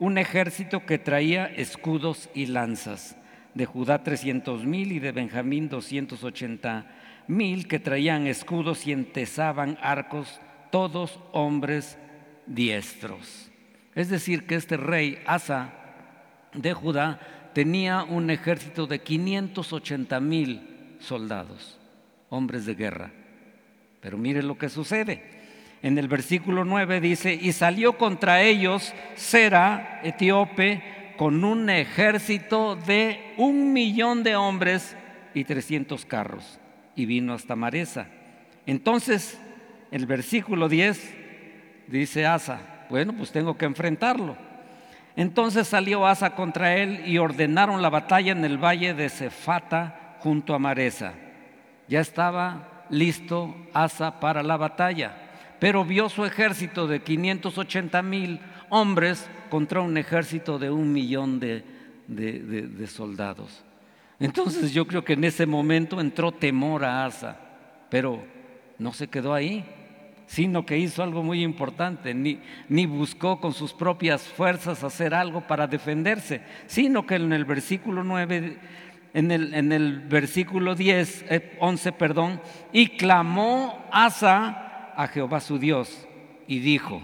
un 0.00 0.18
ejército 0.18 0.86
que 0.86 0.98
traía 0.98 1.46
escudos 1.46 2.30
y 2.34 2.46
lanzas, 2.46 3.16
de 3.54 3.66
Judá 3.66 4.02
300 4.02 4.64
mil 4.64 4.92
y 4.92 4.98
de 4.98 5.12
Benjamín 5.12 5.68
280 5.68 6.86
mil 7.26 7.68
que 7.68 7.78
traían 7.78 8.26
escudos 8.26 8.86
y 8.86 8.92
entesaban 8.92 9.78
arcos, 9.82 10.40
todos 10.70 11.18
hombres 11.32 11.98
diestros. 12.46 13.50
Es 13.94 14.08
decir, 14.08 14.46
que 14.46 14.54
este 14.54 14.76
rey 14.76 15.18
Asa 15.26 15.72
de 16.54 16.72
Judá 16.72 17.20
tenía 17.54 18.04
un 18.04 18.30
ejército 18.30 18.86
de 18.86 19.00
580 19.00 20.20
mil 20.20 20.96
soldados, 21.00 21.79
hombres 22.30 22.64
de 22.64 22.74
guerra. 22.74 23.10
Pero 24.00 24.16
mire 24.16 24.42
lo 24.42 24.56
que 24.56 24.70
sucede 24.70 25.40
en 25.82 25.96
el 25.96 26.08
versículo 26.08 26.64
9 26.64 27.00
dice, 27.00 27.32
y 27.34 27.52
salió 27.52 27.96
contra 27.96 28.42
ellos 28.42 28.92
Sera, 29.14 30.00
etíope, 30.02 31.14
con 31.16 31.44
un 31.44 31.70
ejército 31.70 32.76
de 32.76 33.34
un 33.38 33.72
millón 33.72 34.22
de 34.22 34.36
hombres 34.36 34.96
y 35.32 35.44
trescientos 35.44 36.04
carros, 36.04 36.58
y 36.94 37.06
vino 37.06 37.32
hasta 37.32 37.56
Maresa. 37.56 38.08
Entonces, 38.66 39.40
el 39.90 40.06
versículo 40.06 40.68
10 40.68 41.14
dice 41.86 42.26
Asa, 42.26 42.86
bueno, 42.90 43.14
pues 43.14 43.32
tengo 43.32 43.56
que 43.56 43.64
enfrentarlo. 43.64 44.36
Entonces 45.16 45.66
salió 45.66 46.06
Asa 46.06 46.34
contra 46.34 46.76
él 46.76 47.02
y 47.06 47.18
ordenaron 47.18 47.82
la 47.82 47.90
batalla 47.90 48.32
en 48.32 48.44
el 48.44 48.58
valle 48.58 48.94
de 48.94 49.08
Cefata 49.08 50.16
junto 50.20 50.54
a 50.54 50.58
Maresa. 50.58 51.14
Ya 51.90 52.00
estaba 52.00 52.86
listo 52.88 53.54
Asa 53.74 54.18
para 54.18 54.42
la 54.42 54.56
batalla 54.56 55.30
pero 55.60 55.84
vio 55.84 56.08
su 56.08 56.24
ejército 56.24 56.88
de 56.88 57.02
580 57.02 58.02
mil 58.02 58.40
hombres 58.70 59.28
contra 59.50 59.82
un 59.82 59.96
ejército 59.98 60.58
de 60.58 60.70
un 60.70 60.92
millón 60.92 61.38
de, 61.38 61.62
soldados. 62.88 63.62
Entonces 64.18 64.72
yo 64.72 64.86
creo 64.86 65.04
que 65.04 65.12
en 65.12 65.24
ese 65.24 65.46
momento 65.46 66.00
entró 66.00 66.32
temor 66.32 66.84
a 66.84 67.04
Asa, 67.04 67.38
pero 67.90 68.24
no 68.78 68.92
se 68.92 69.08
quedó 69.08 69.34
ahí, 69.34 69.64
sino 70.26 70.64
que 70.64 70.78
hizo 70.78 71.02
algo 71.02 71.22
muy 71.22 71.42
importante, 71.42 72.14
ni, 72.14 72.38
ni, 72.68 72.86
buscó 72.86 73.40
con 73.40 73.52
sus 73.52 73.72
propias 73.72 74.22
fuerzas 74.22 74.84
hacer 74.84 75.12
algo 75.12 75.46
para 75.46 75.66
defenderse, 75.66 76.40
sino 76.66 77.04
que 77.04 77.16
en 77.16 77.32
el 77.32 77.44
versículo 77.44 78.04
9, 78.04 78.58
en 79.12 79.72
el, 79.72 80.00
versículo 80.00 80.74
10, 80.74 81.24
11, 81.58 81.88
eh, 81.88 81.92
perdón, 81.92 82.40
y 82.72 82.88
clamó 82.96 83.86
Asa 83.90 84.92
a 84.96 85.06
Jehová 85.08 85.40
su 85.40 85.58
Dios 85.58 86.06
y 86.46 86.60
dijo, 86.60 87.02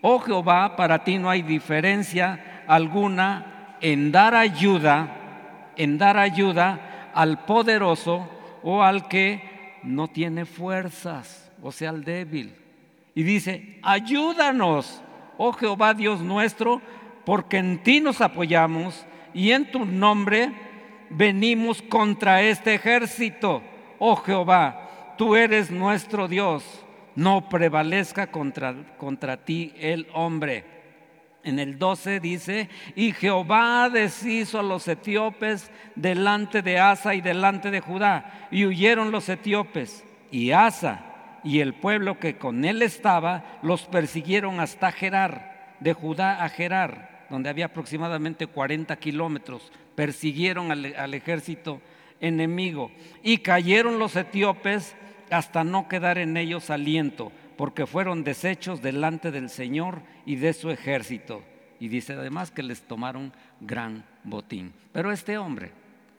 oh 0.00 0.18
Jehová, 0.20 0.76
para 0.76 1.04
ti 1.04 1.18
no 1.18 1.28
hay 1.28 1.42
diferencia 1.42 2.64
alguna 2.66 3.76
en 3.80 4.12
dar 4.12 4.34
ayuda, 4.34 5.72
en 5.76 5.98
dar 5.98 6.16
ayuda 6.16 7.10
al 7.14 7.44
poderoso 7.44 8.28
o 8.62 8.82
al 8.82 9.08
que 9.08 9.78
no 9.82 10.08
tiene 10.08 10.44
fuerzas, 10.44 11.50
o 11.62 11.72
sea, 11.72 11.90
al 11.90 12.04
débil. 12.04 12.54
Y 13.14 13.24
dice, 13.24 13.78
ayúdanos, 13.82 15.02
oh 15.36 15.52
Jehová 15.52 15.94
Dios 15.94 16.20
nuestro, 16.20 16.80
porque 17.24 17.58
en 17.58 17.82
ti 17.82 18.00
nos 18.00 18.20
apoyamos 18.20 19.06
y 19.34 19.50
en 19.50 19.70
tu 19.70 19.84
nombre 19.84 20.52
venimos 21.12 21.82
contra 21.82 22.42
este 22.42 22.74
ejército. 22.74 23.62
Oh 23.98 24.16
Jehová, 24.16 25.14
tú 25.16 25.36
eres 25.36 25.70
nuestro 25.70 26.28
Dios 26.28 26.82
no 27.14 27.48
prevalezca 27.48 28.28
contra, 28.28 28.74
contra 28.96 29.44
ti 29.44 29.72
el 29.78 30.06
hombre. 30.14 30.64
En 31.44 31.58
el 31.58 31.78
12 31.78 32.20
dice, 32.20 32.68
y 32.94 33.12
Jehová 33.12 33.90
deshizo 33.90 34.60
a 34.60 34.62
los 34.62 34.86
etíopes 34.86 35.70
delante 35.96 36.62
de 36.62 36.78
Asa 36.78 37.14
y 37.14 37.20
delante 37.20 37.70
de 37.70 37.80
Judá, 37.80 38.48
y 38.50 38.64
huyeron 38.64 39.10
los 39.10 39.28
etíopes, 39.28 40.04
y 40.30 40.52
Asa 40.52 41.06
y 41.44 41.58
el 41.58 41.74
pueblo 41.74 42.20
que 42.20 42.38
con 42.38 42.64
él 42.64 42.82
estaba 42.82 43.58
los 43.62 43.86
persiguieron 43.86 44.60
hasta 44.60 44.92
Gerar, 44.92 45.76
de 45.80 45.92
Judá 45.94 46.44
a 46.44 46.48
Gerar, 46.48 47.11
donde 47.32 47.48
había 47.48 47.64
aproximadamente 47.64 48.46
40 48.46 48.94
kilómetros, 48.96 49.72
persiguieron 49.94 50.70
al, 50.70 51.14
ejército 51.14 51.80
enemigo, 52.20 52.92
y 53.22 53.38
cayeron 53.38 53.98
los 53.98 54.14
etíopes 54.16 54.94
hasta 55.30 55.64
no 55.64 55.88
quedar 55.88 56.18
en 56.18 56.36
ellos 56.36 56.68
aliento, 56.68 57.32
porque 57.56 57.86
fueron 57.86 58.22
deshechos 58.22 58.82
delante 58.82 59.30
del 59.30 59.48
Señor 59.48 60.02
y 60.26 60.36
de 60.36 60.52
su 60.52 60.70
ejército. 60.70 61.42
Y 61.80 61.88
dice 61.88 62.12
además 62.12 62.50
que 62.50 62.62
les 62.62 62.82
tomaron 62.82 63.32
gran 63.60 64.04
botín. 64.24 64.74
Pero 64.92 65.10
este 65.10 65.38
hombre, 65.38 65.72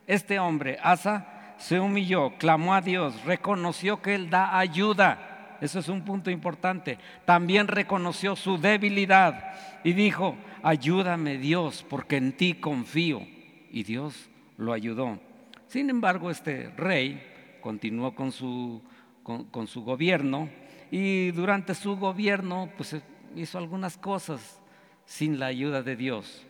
este 0.07 0.39
hombre, 0.39 0.79
Asa, 0.81 1.55
se 1.59 1.79
humilló, 1.79 2.37
clamó 2.39 2.73
a 2.73 2.81
Dios, 2.81 3.23
reconoció 3.23 4.01
que 4.01 4.15
Él 4.15 4.31
da 4.31 4.57
ayuda. 4.57 5.32
Eso 5.63 5.79
es 5.79 5.87
un 5.87 6.03
punto 6.03 6.29
importante. 6.29 6.99
También 7.25 7.67
reconoció 7.67 8.35
su 8.35 8.57
debilidad 8.57 9.53
y 9.83 9.93
dijo, 9.93 10.35
ayúdame 10.61 11.37
Dios, 11.37 11.85
porque 11.89 12.17
en 12.17 12.33
ti 12.33 12.55
confío. 12.55 13.25
Y 13.71 13.83
Dios 13.83 14.29
lo 14.57 14.73
ayudó. 14.73 15.19
Sin 15.67 15.89
embargo, 15.89 16.29
este 16.29 16.69
rey 16.77 17.23
continuó 17.61 18.13
con 18.13 18.31
su 18.31 18.83
con, 19.23 19.67
su 19.67 19.83
gobierno 19.83 20.49
y 20.91 21.31
durante 21.31 21.73
su 21.73 21.95
gobierno 21.95 22.69
pues 22.77 22.95
hizo 23.35 23.57
algunas 23.57 23.97
cosas 23.97 24.61
sin 25.05 25.39
la 25.39 25.47
ayuda 25.47 25.81
de 25.81 25.95
Dios. 25.95 26.45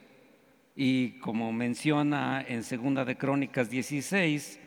Y 0.76 1.20
como 1.20 1.54
menciona 1.54 2.44
en 2.48 2.64
Segunda 2.64 3.06
de 3.06 3.16
Crónicas 3.16 3.70
16, 3.70 4.60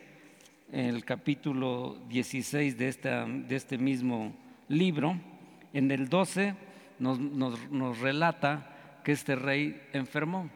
en 0.71 0.85
el 0.85 1.05
capítulo 1.05 1.97
16 2.09 2.77
de, 2.77 2.87
esta, 2.87 3.25
de 3.25 3.55
este 3.55 3.77
mismo 3.77 4.35
libro, 4.67 5.19
en 5.73 5.91
el 5.91 6.09
12 6.09 6.55
nos, 6.99 7.19
nos 7.19 7.99
relata 7.99 9.01
que 9.03 9.11
este 9.11 9.35
rey 9.35 9.81
enfermó. 9.93 10.49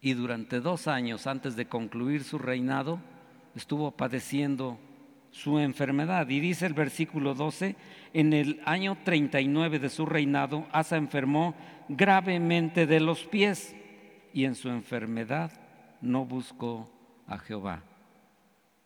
Y 0.00 0.14
durante 0.14 0.60
dos 0.60 0.88
años 0.88 1.26
antes 1.26 1.54
de 1.54 1.66
concluir 1.66 2.24
su 2.24 2.38
reinado, 2.38 2.98
estuvo 3.54 3.90
padeciendo 3.92 4.78
su 5.30 5.58
enfermedad. 5.58 6.28
Y 6.28 6.40
dice 6.40 6.66
el 6.66 6.74
versículo 6.74 7.34
12, 7.34 7.76
en 8.12 8.32
el 8.32 8.60
año 8.64 8.98
39 9.04 9.78
de 9.78 9.88
su 9.88 10.06
reinado, 10.06 10.66
Asa 10.72 10.96
enfermó 10.96 11.54
gravemente 11.88 12.86
de 12.86 13.00
los 13.00 13.24
pies 13.24 13.74
y 14.32 14.44
en 14.44 14.54
su 14.54 14.68
enfermedad 14.68 15.52
no 16.00 16.24
buscó 16.24 16.90
a 17.26 17.38
Jehová, 17.38 17.82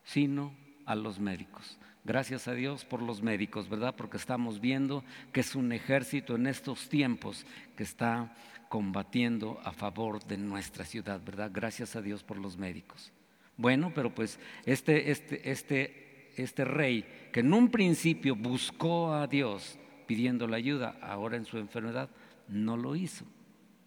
sino 0.07 0.55
a 0.87 0.95
los 0.95 1.21
médicos. 1.21 1.79
Gracias 2.05 2.47
a 2.47 2.55
Dios 2.55 2.85
por 2.85 3.03
los 3.03 3.21
médicos, 3.21 3.69
¿verdad? 3.69 3.95
Porque 3.97 4.17
estamos 4.17 4.61
viendo 4.61 5.05
que 5.33 5.41
es 5.41 5.57
un 5.57 5.73
ejército 5.73 6.37
en 6.37 6.47
estos 6.47 6.89
tiempos 6.89 7.45
que 7.77 7.83
está 7.83 8.33
combatiendo 8.69 9.61
a 9.65 9.73
favor 9.73 10.25
de 10.25 10.39
nuestra 10.39 10.85
ciudad, 10.85 11.21
¿verdad? 11.25 11.51
Gracias 11.53 11.97
a 11.97 12.03
Dios 12.03 12.23
por 12.23 12.39
los 12.39 12.57
médicos. 12.57 13.13
Bueno, 13.57 13.93
pero 13.93 14.15
pues 14.15 14.39
este, 14.65 15.11
este, 15.11 15.51
este, 15.51 16.31
este 16.37 16.65
rey 16.65 17.05
que 17.33 17.41
en 17.41 17.53
un 17.53 17.71
principio 17.71 18.37
buscó 18.37 19.13
a 19.13 19.27
Dios 19.27 19.77
pidiendo 20.07 20.47
la 20.47 20.59
ayuda, 20.59 20.97
ahora 21.03 21.37
en 21.37 21.45
su 21.45 21.59
enfermedad 21.59 22.09
no 22.47 22.77
lo 22.77 22.95
hizo. 22.95 23.25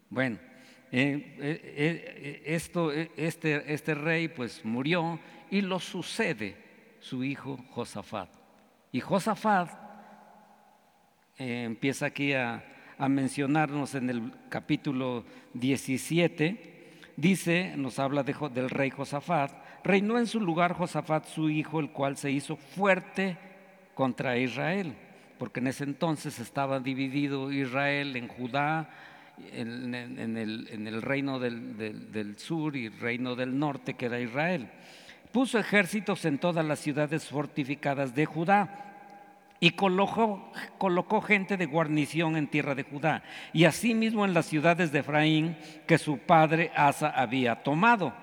Bueno, 0.10 0.40
eh, 0.92 1.36
eh, 1.38 1.62
eh, 1.62 2.44
esto, 2.46 2.92
este, 2.92 3.72
este 3.72 3.94
rey 3.94 4.28
pues 4.28 4.66
murió 4.66 5.20
y 5.52 5.62
lo 5.62 5.80
sucede 5.80 6.58
su 7.00 7.24
hijo 7.24 7.58
Josafat. 7.72 8.30
Y 8.92 9.00
Josafat 9.00 9.70
empieza 11.38 12.08
aquí 12.08 12.34
a, 12.34 12.66
mencionarnos 13.08 13.96
en 13.96 14.10
el 14.10 14.34
capítulo 14.50 15.24
17, 15.54 16.98
dice, 17.16 17.74
nos 17.78 17.98
habla 17.98 18.24
del 18.24 18.70
rey 18.70 18.90
Josafat, 18.90 19.54
reinó 19.86 20.18
en 20.18 20.28
su 20.28 20.42
lugar 20.42 20.74
Josafat 20.74 21.26
su 21.26 21.50
hijo, 21.50 21.80
el 21.80 21.92
cual 21.92 22.18
se 22.18 22.30
hizo 22.30 22.58
fuerte 22.58 23.38
contra 23.94 24.38
Israel, 24.38 24.96
porque 25.38 25.62
en 25.62 25.68
ese 25.68 25.86
entonces 25.86 26.40
estaba 26.40 26.82
dividido 26.82 27.54
Israel 27.54 28.18
en 28.18 28.28
Judá, 28.28 28.90
en, 29.52 29.94
el, 30.38 31.02
reino 31.02 31.40
del, 31.40 32.36
sur 32.38 32.76
y 32.76 32.90
reino 32.90 33.36
del 33.36 33.58
norte 33.58 33.96
que 33.96 34.06
era 34.06 34.20
Israel 34.20 34.70
puso 35.32 35.60
ejércitos 35.60 36.26
en 36.26 36.40
todas 36.40 36.66
las 36.66 36.80
ciudades 36.80 37.28
fortificadas 37.28 38.16
de 38.16 38.26
Judá 38.26 38.86
y 39.60 39.72
colocó, 39.72 40.52
colocó, 40.78 41.22
gente 41.22 41.58
de 41.58 41.66
guarnición 41.66 42.38
en 42.38 42.48
tierra 42.48 42.76
de 42.76 42.84
Judá 42.84 43.24
y 43.54 43.66
asimismo 43.66 44.26
en 44.26 44.34
las 44.34 44.46
ciudades 44.46 44.92
de 44.92 45.00
Efraín 45.00 45.58
que 45.86 45.98
su 45.98 46.18
padre 46.18 46.72
Asa 46.76 47.10
había 47.10 47.62
tomado. 47.62 48.14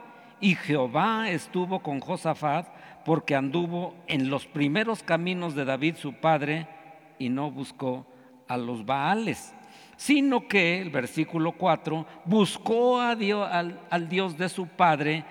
Y 0.40 0.54
Jehová 0.54 1.30
estuvo 1.30 1.80
con 1.80 2.00
Josafat 2.00 2.68
porque 3.04 3.36
anduvo 3.36 3.94
en 4.06 4.30
los 4.30 4.46
primeros 4.46 5.02
caminos 5.02 5.54
de 5.54 5.64
David 5.64 5.96
su 5.96 6.14
padre 6.14 6.66
y 7.18 7.28
no 7.28 7.50
buscó 7.50 8.06
a 8.48 8.56
los 8.56 8.84
Baales, 8.84 9.54
sino 9.96 10.46
que, 10.48 10.80
el 10.80 10.90
versículo 10.90 11.52
4, 11.52 12.06
buscó 12.24 13.00
a 13.00 13.16
Dios, 13.16 13.48
al, 13.50 13.80
al 13.90 14.08
Dios 14.08 14.36
de 14.36 14.48
su 14.48 14.66
padre 14.66 15.24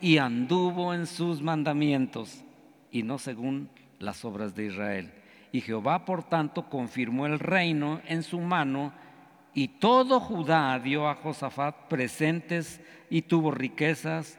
y 0.00 0.18
anduvo 0.18 0.94
en 0.94 1.06
sus 1.06 1.42
mandamientos 1.42 2.44
y 2.90 3.02
no 3.02 3.18
según 3.18 3.68
las 3.98 4.24
obras 4.24 4.54
de 4.54 4.66
Israel. 4.66 5.12
Y 5.52 5.60
Jehová, 5.60 6.04
por 6.04 6.24
tanto, 6.24 6.68
confirmó 6.68 7.26
el 7.26 7.38
reino 7.38 8.00
en 8.06 8.22
su 8.22 8.40
mano 8.40 8.92
y 9.54 9.68
todo 9.68 10.18
Judá 10.18 10.78
dio 10.78 11.08
a 11.08 11.14
Josafat 11.14 11.88
presentes 11.88 12.80
y 13.10 13.22
tuvo 13.22 13.50
riquezas 13.50 14.38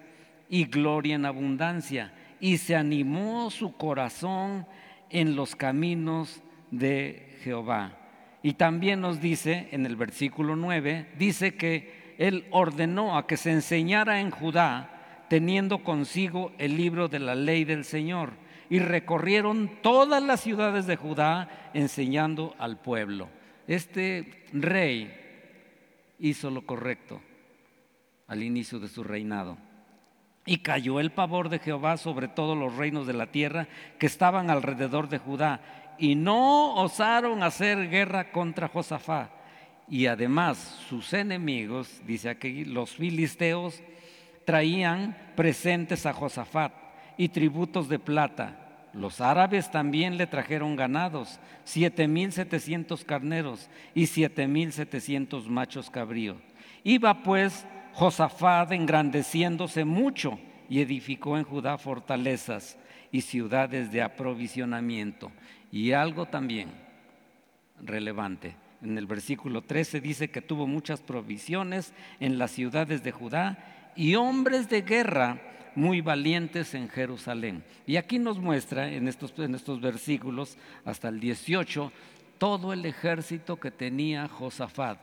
y 0.49 0.65
gloria 0.65 1.15
en 1.15 1.25
abundancia. 1.25 2.13
Y 2.39 2.57
se 2.57 2.75
animó 2.75 3.49
su 3.51 3.77
corazón 3.77 4.65
en 5.09 5.35
los 5.35 5.55
caminos 5.55 6.41
de 6.71 7.37
Jehová. 7.43 8.02
Y 8.43 8.53
también 8.53 9.01
nos 9.01 9.21
dice 9.21 9.69
en 9.71 9.85
el 9.85 9.95
versículo 9.95 10.55
9, 10.55 11.07
dice 11.17 11.55
que 11.55 12.15
él 12.17 12.45
ordenó 12.51 13.17
a 13.17 13.25
que 13.25 13.38
se 13.38 13.51
enseñara 13.51 14.19
en 14.19 14.29
Judá 14.29 15.25
teniendo 15.29 15.83
consigo 15.83 16.51
el 16.59 16.77
libro 16.77 17.07
de 17.07 17.19
la 17.19 17.33
ley 17.33 17.63
del 17.63 17.85
Señor. 17.85 18.33
Y 18.69 18.79
recorrieron 18.79 19.79
todas 19.81 20.21
las 20.21 20.41
ciudades 20.41 20.85
de 20.85 20.95
Judá 20.95 21.71
enseñando 21.73 22.53
al 22.59 22.79
pueblo. 22.79 23.29
Este 23.67 24.45
rey 24.51 25.12
hizo 26.19 26.49
lo 26.49 26.65
correcto 26.65 27.21
al 28.27 28.43
inicio 28.43 28.79
de 28.79 28.89
su 28.89 29.03
reinado. 29.03 29.58
Y 30.45 30.58
cayó 30.58 30.99
el 30.99 31.12
pavor 31.12 31.49
de 31.49 31.60
Jehová 31.60 31.97
sobre 31.97 32.27
todos 32.27 32.58
los 32.58 32.75
reinos 32.75 33.08
de 33.08 33.13
la 33.13 33.27
tierra 33.27 33.67
que 33.97 34.06
estaban 34.06 34.49
alrededor 34.49 35.08
de 35.08 35.17
Judá. 35.17 35.62
Y 35.97 36.15
no 36.15 36.75
osaron 36.75 37.43
hacer 37.43 37.89
guerra 37.89 38.32
contra 38.32 38.67
Josafá. 38.67 39.29
Y 39.88 40.08
además 40.08 40.58
sus 40.89 41.13
enemigos, 41.13 42.01
dice 42.06 42.29
aquí, 42.29 42.65
los 42.65 42.91
filisteos, 42.91 43.82
traían 44.45 45.17
presentes 45.36 46.06
a 46.06 46.13
Josafat 46.13 46.73
y 47.17 47.29
tributos 47.29 47.89
de 47.89 47.99
plata. 47.99 48.60
Los 48.93 49.21
árabes 49.21 49.71
también 49.71 50.17
le 50.17 50.27
trajeron 50.27 50.75
ganados, 50.75 51.39
siete 51.63 52.08
mil 52.08 52.32
setecientos 52.32 53.03
carneros 53.03 53.69
y 53.95 54.06
siete 54.06 54.47
mil 54.47 54.71
setecientos 54.71 55.49
machos 55.49 55.89
cabríos. 55.89 56.38
Iba 56.84 57.23
pues 57.23 57.65
Josafat 57.93 58.71
engrandeciéndose 58.71 59.86
mucho 59.86 60.39
y 60.69 60.82
edificó 60.82 61.38
en 61.38 61.43
Judá 61.43 61.77
fortalezas 61.77 62.77
y 63.12 63.21
ciudades 63.21 63.91
de 63.91 64.01
aprovisionamiento. 64.01 65.32
Y 65.73 65.93
algo 65.93 66.27
también 66.27 66.69
relevante. 67.81 68.55
En 68.83 68.95
el 68.99 69.07
versículo 69.07 69.63
13 69.63 70.01
dice 70.01 70.29
que 70.29 70.39
tuvo 70.39 70.67
muchas 70.67 71.01
provisiones 71.01 71.95
en 72.19 72.38
las 72.38 72.51
ciudades 72.51 73.03
de 73.03 73.12
Judá 73.12 73.91
y 73.95 74.13
hombres 74.13 74.69
de 74.69 74.83
guerra 74.83 75.41
muy 75.73 76.01
valientes 76.01 76.75
en 76.75 76.89
Jerusalén. 76.89 77.63
Y 77.88 77.95
aquí 77.95 78.19
nos 78.19 78.38
muestra 78.38 78.88
en 78.88 79.07
estos, 79.07 79.33
en 79.39 79.55
estos 79.55 79.81
versículos 79.81 80.59
hasta 80.86 81.09
el 81.09 81.19
18 81.19 81.91
todo 82.38 82.71
el 82.71 82.86
ejército 82.86 83.59
que 83.59 83.71
tenía 83.71 84.27
Josafat. 84.27 84.99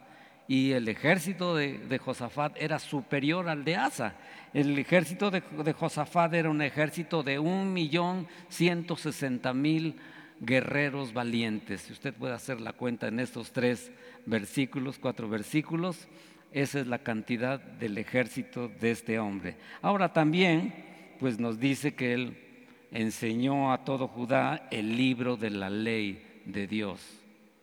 Y 0.46 0.70
el 0.70 0.86
ejército 0.86 1.56
de, 1.56 1.98
Josafat 1.98 2.56
era 2.56 2.78
superior 2.78 3.48
al 3.48 3.64
de 3.64 3.74
Asa. 3.74 4.14
El 4.54 4.78
ejército 4.78 5.32
de, 5.32 5.40
de 5.64 5.72
Josafat 5.72 6.32
era 6.32 6.48
un 6.48 6.62
ejército 6.62 7.24
de 7.24 7.40
un 7.40 7.72
millón 7.72 8.28
ciento 8.48 8.94
sesenta 8.94 9.52
mil 9.52 9.96
guerreros 10.40 11.12
valientes. 11.12 11.82
Si 11.82 11.92
usted 11.92 12.14
puede 12.14 12.34
hacer 12.34 12.60
la 12.60 12.72
cuenta 12.72 13.08
en 13.08 13.20
estos 13.20 13.52
tres 13.52 13.92
versículos, 14.26 14.98
cuatro 14.98 15.28
versículos, 15.28 16.08
esa 16.52 16.80
es 16.80 16.86
la 16.86 16.98
cantidad 16.98 17.60
del 17.60 17.98
ejército 17.98 18.68
de 18.68 18.90
este 18.90 19.18
hombre. 19.18 19.56
Ahora 19.82 20.12
también, 20.12 20.74
pues 21.20 21.38
nos 21.38 21.60
dice 21.60 21.94
que 21.94 22.14
él 22.14 22.66
enseñó 22.90 23.72
a 23.72 23.84
todo 23.84 24.08
Judá 24.08 24.66
el 24.70 24.96
libro 24.96 25.36
de 25.36 25.50
la 25.50 25.70
ley 25.70 26.42
de 26.46 26.66
Dios. 26.66 27.00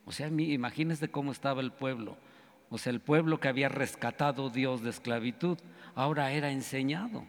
O 0.05 0.11
sea, 0.11 0.27
imagínense 0.27 1.09
cómo 1.09 1.31
estaba 1.31 1.61
el 1.61 1.71
pueblo. 1.71 2.17
O 2.69 2.77
sea, 2.77 2.91
el 2.91 3.01
pueblo 3.01 3.39
que 3.39 3.47
había 3.47 3.69
rescatado 3.69 4.49
Dios 4.49 4.81
de 4.83 4.89
esclavitud, 4.89 5.57
ahora 5.95 6.31
era 6.31 6.51
enseñado. 6.51 7.25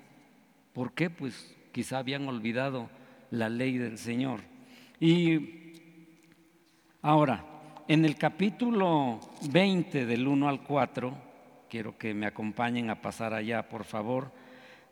¿Por 0.72 0.92
qué? 0.92 1.11
Pues 1.11 1.56
quizá 1.72 1.98
habían 1.98 2.28
olvidado 2.28 2.88
la 3.30 3.48
ley 3.48 3.78
del 3.78 3.98
Señor. 3.98 4.40
Y 5.00 5.74
ahora, 7.02 7.44
en 7.87 8.04
el 8.04 8.16
capítulo 8.16 9.20
20 9.50 10.06
del 10.06 10.26
1 10.26 10.48
al 10.48 10.62
4, 10.64 11.14
quiero 11.70 11.96
que 11.96 12.14
me 12.14 12.26
acompañen 12.26 12.90
a 12.90 13.00
pasar 13.00 13.32
allá, 13.32 13.68
por 13.68 13.84
favor, 13.84 14.32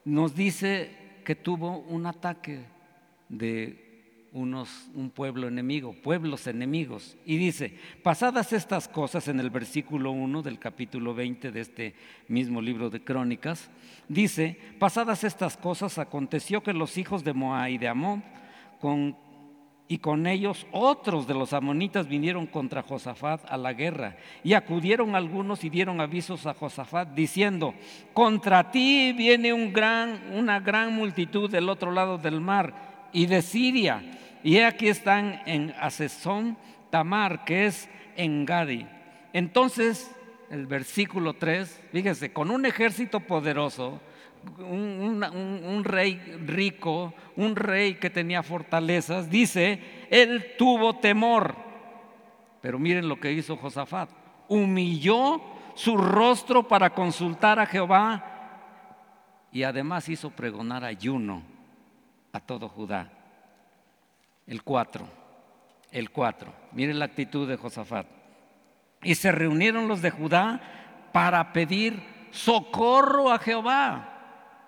nos 0.05 0.37
dice 0.37 1.21
que 1.25 1.35
tuvo 1.35 1.79
un 1.79 2.07
ataque 2.07 2.61
de 3.29 4.29
unos, 4.33 4.89
un 4.95 5.11
pueblo 5.11 5.49
enemigo, 5.49 5.93
pueblos 5.93 6.47
enemigos. 6.47 7.17
Y 7.25 7.37
dice, 7.37 7.77
pasadas 8.05 8.53
estas 8.53 8.87
cosas 8.87 9.27
en 9.27 9.41
el 9.41 9.51
versículo 9.51 10.13
1 10.13 10.43
del 10.43 10.61
capítulo 10.61 11.15
20 11.15 11.51
de 11.51 11.61
este 11.61 11.95
mismo 12.29 12.63
libro 12.63 12.91
de 12.91 13.03
Crónicas, 13.03 13.71
dice, 14.09 14.57
pasadas 14.79 15.25
estas 15.25 15.57
cosas 15.57 15.99
aconteció 15.99 16.63
que 16.63 16.73
los 16.73 16.97
hijos 16.97 17.25
de 17.25 17.33
Moab 17.33 17.71
y 17.71 17.79
de 17.79 17.89
Amón, 17.89 18.23
con 18.81 19.26
y 19.89 19.99
con 19.99 20.27
ellos 20.27 20.67
otros 20.73 21.27
de 21.27 21.35
los 21.35 21.53
amonitas 21.53 22.09
vinieron 22.09 22.47
contra 22.47 22.83
Josafat 22.83 23.45
a 23.49 23.57
la 23.57 23.73
guerra. 23.73 24.17
Y 24.43 24.55
acudieron 24.55 25.15
algunos 25.15 25.63
y 25.63 25.71
dieron 25.71 26.01
avisos 26.01 26.47
a 26.47 26.55
Josafat 26.55 27.11
diciendo, 27.15 27.75
contra 28.13 28.71
ti 28.71 29.13
viene 29.13 29.53
un 29.53 29.73
gran, 29.73 30.21
una 30.35 30.59
gran 30.59 30.93
multitud 30.93 31.49
del 31.49 31.69
otro 31.69 31.93
lado 31.93 32.19
del 32.19 32.41
mar 32.41 33.09
y 33.13 33.27
de 33.27 33.43
Siria. 33.43 34.03
Y 34.43 34.59
aquí 34.59 34.89
están 34.89 35.41
en 35.47 35.73
Asesón 35.81 36.57
Tamar, 36.91 37.45
que 37.45 37.67
es 37.67 37.89
en 38.17 38.45
Gadi. 38.45 38.87
Entonces, 39.33 40.11
el 40.51 40.67
versículo 40.67 41.35
3, 41.35 41.83
fíjese, 41.93 42.33
con 42.33 42.51
un 42.51 42.67
ejército 42.67 43.21
poderoso, 43.21 44.01
un, 44.59 45.83
rey 45.85 46.15
rico, 46.47 47.15
un 47.37 47.57
rey 47.57 47.95
que 47.95 48.11
tenía 48.11 48.43
fortalezas, 48.43 49.31
dice, 49.31 49.81
él 50.11 50.55
tuvo 50.59 50.97
temor. 50.97 51.55
Pero 52.61 52.79
miren 52.79 53.09
lo 53.09 53.21
que 53.21 53.33
hizo 53.33 53.57
Josafat. 53.57 54.11
Humilló 54.49 55.41
su 55.75 55.97
rostro 55.97 56.67
para 56.67 56.91
consultar 56.91 57.59
a 57.59 57.67
Jehová 57.67 58.37
y 59.53 59.63
además 59.63 60.09
hizo 60.09 60.31
pregonar 60.31 60.85
ayuno 60.85 61.43
a 62.33 62.41
todo 62.41 62.69
Judá. 62.69 63.13
El 64.47 64.63
4, 64.63 65.07
el 65.91 66.11
4. 66.11 66.53
Miren 66.73 66.99
la 66.99 67.07
actitud 67.07 67.49
de 67.49 67.57
Josafat. 67.57 68.07
Y 69.03 69.15
se 69.15 69.33
reunieron 69.33 69.89
los 69.89 70.03
de 70.03 70.11
Judá 70.11 70.61
para 71.13 71.53
pedir 71.53 72.03
socorro 72.31 73.31
a 73.31 73.39
Jehová. 73.39 74.16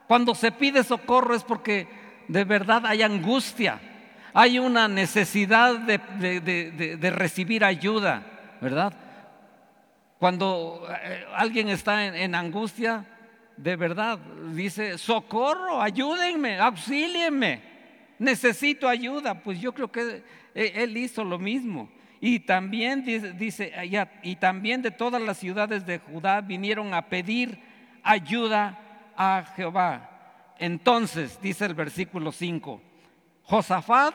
Cuando 0.09 0.35
se 0.35 0.51
pide 0.51 0.83
socorro 0.83 1.35
es 1.35 1.45
porque 1.45 1.87
de 2.29 2.45
verdad 2.45 2.87
hay 2.87 3.03
angustia, 3.03 3.79
hay 4.33 4.59
una 4.59 4.89
necesidad 4.89 5.79
de, 5.81 7.11
recibir 7.15 7.63
ayuda, 7.63 8.23
¿verdad? 8.59 8.95
Cuando 10.19 10.89
eh, 11.05 11.27
alguien 11.37 11.69
está 11.69 12.07
en, 12.07 12.35
angustia, 12.35 13.05
de 13.59 13.77
verdad, 13.77 14.19
dice, 14.55 14.97
socorro, 14.97 15.83
ayúdenme, 15.83 16.59
auxílienme, 16.59 17.61
necesito 18.19 18.89
ayuda. 18.89 19.35
Pues 19.35 19.61
yo 19.61 19.75
creo 19.75 19.93
que 19.93 20.23
eh, 20.55 20.73
él 20.75 20.97
hizo 20.97 21.23
lo 21.23 21.39
mismo. 21.39 21.91
Y 22.19 22.41
también 22.41 23.05
dice, 23.05 23.75
y 24.23 24.37
también 24.37 24.81
de 24.81 24.91
todas 24.91 25.21
las 25.21 25.37
ciudades 25.37 25.85
de 25.85 25.99
Judá 25.99 26.41
vinieron 26.41 26.95
a 26.95 27.03
pedir 27.09 27.61
ayuda 28.03 28.88
a 29.19 29.45
Jehová. 29.57 30.55
Entonces, 30.59 31.39
dice 31.43 31.67
el 31.67 31.75
versículo 31.75 32.31
5, 32.31 32.81
Josafat, 33.43 34.15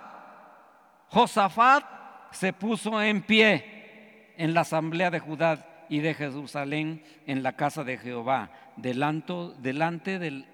Josafat 1.10 1.84
se 2.32 2.54
puso 2.54 3.02
en 3.02 3.22
pie 3.22 4.34
en 4.38 4.54
la 4.54 4.62
asamblea 4.62 5.12
de 5.12 5.20
Judá 5.20 5.86
y 5.90 6.00
de 6.00 6.14
Jerusalén 6.14 7.04
en 7.28 7.44
la 7.44 7.54
casa 7.54 7.84
de 7.84 7.98
Jehová, 7.98 8.50
delante, 8.78 10.20
del, 10.20 10.46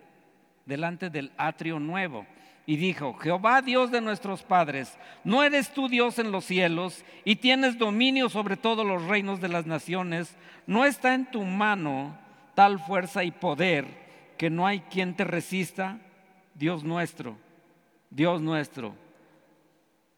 delante 0.65 1.09
del 1.09 1.31
atrio 1.37 1.79
nuevo. 1.79 2.25
Y 2.65 2.75
dijo, 2.75 3.13
Jehová 3.15 3.61
Dios 3.61 3.89
de 3.91 4.01
nuestros 4.01 4.43
padres, 4.43 4.97
¿no 5.23 5.43
eres 5.43 5.73
tú 5.73 5.89
Dios 5.89 6.19
en 6.19 6.31
los 6.31 6.45
cielos 6.45 7.03
y 7.23 7.37
tienes 7.37 7.77
dominio 7.77 8.29
sobre 8.29 8.57
todos 8.57 8.85
los 8.85 9.05
reinos 9.05 9.41
de 9.41 9.49
las 9.49 9.65
naciones? 9.65 10.35
¿No 10.67 10.85
está 10.85 11.13
en 11.13 11.29
tu 11.31 11.43
mano 11.43 12.15
tal 12.53 12.79
fuerza 12.79 13.23
y 13.23 13.31
poder 13.31 14.08
que 14.39 14.49
no 14.49 14.65
hay 14.65 14.79
quien 14.79 15.17
te 15.17 15.25
resista? 15.25 15.99
Dios 16.55 16.85
nuestro, 16.85 17.37
Dios 18.09 18.41
nuestro, 18.41 18.95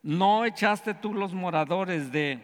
¿no 0.03 0.45
echaste 0.45 0.93
tú 0.93 1.15
los 1.15 1.33
moradores 1.33 2.11
de 2.11 2.39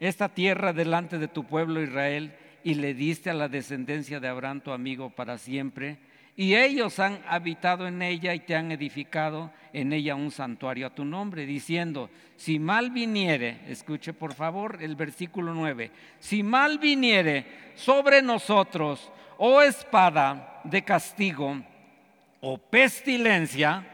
esta 0.00 0.30
tierra 0.30 0.72
delante 0.72 1.18
de 1.18 1.28
tu 1.28 1.44
pueblo 1.44 1.82
Israel 1.82 2.34
y 2.64 2.72
le 2.72 2.94
diste 2.94 3.28
a 3.28 3.34
la 3.34 3.50
descendencia 3.50 4.18
de 4.18 4.28
Abraham 4.28 4.62
tu 4.62 4.72
amigo 4.72 5.10
para 5.10 5.36
siempre? 5.36 5.98
Y 6.40 6.56
ellos 6.56 6.98
han 6.98 7.20
habitado 7.28 7.86
en 7.86 8.00
ella 8.00 8.32
y 8.32 8.40
te 8.40 8.56
han 8.56 8.72
edificado 8.72 9.50
en 9.74 9.92
ella 9.92 10.14
un 10.14 10.30
santuario 10.30 10.86
a 10.86 10.94
tu 10.94 11.04
nombre, 11.04 11.44
diciendo, 11.44 12.08
si 12.36 12.58
mal 12.58 12.90
viniere, 12.90 13.60
escuche 13.68 14.14
por 14.14 14.32
favor 14.32 14.78
el 14.80 14.96
versículo 14.96 15.52
9, 15.52 15.90
si 16.18 16.42
mal 16.42 16.78
viniere 16.78 17.44
sobre 17.74 18.22
nosotros, 18.22 19.12
o 19.36 19.60
espada 19.60 20.62
de 20.64 20.80
castigo, 20.80 21.60
o 22.40 22.56
pestilencia, 22.56 23.86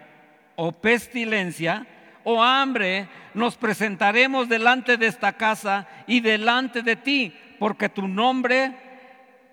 o 0.55 0.71
pestilencia, 0.71 1.85
o 2.23 2.41
hambre, 2.41 3.09
nos 3.35 3.57
presentaremos 3.57 4.49
delante 4.49 4.97
de 4.97 5.09
esta 5.09 5.33
casa 5.33 5.89
y 6.07 6.21
delante 6.21 6.83
de 6.83 6.95
ti, 6.95 7.35
porque 7.59 7.89
tu 7.89 8.07
nombre 8.07 8.73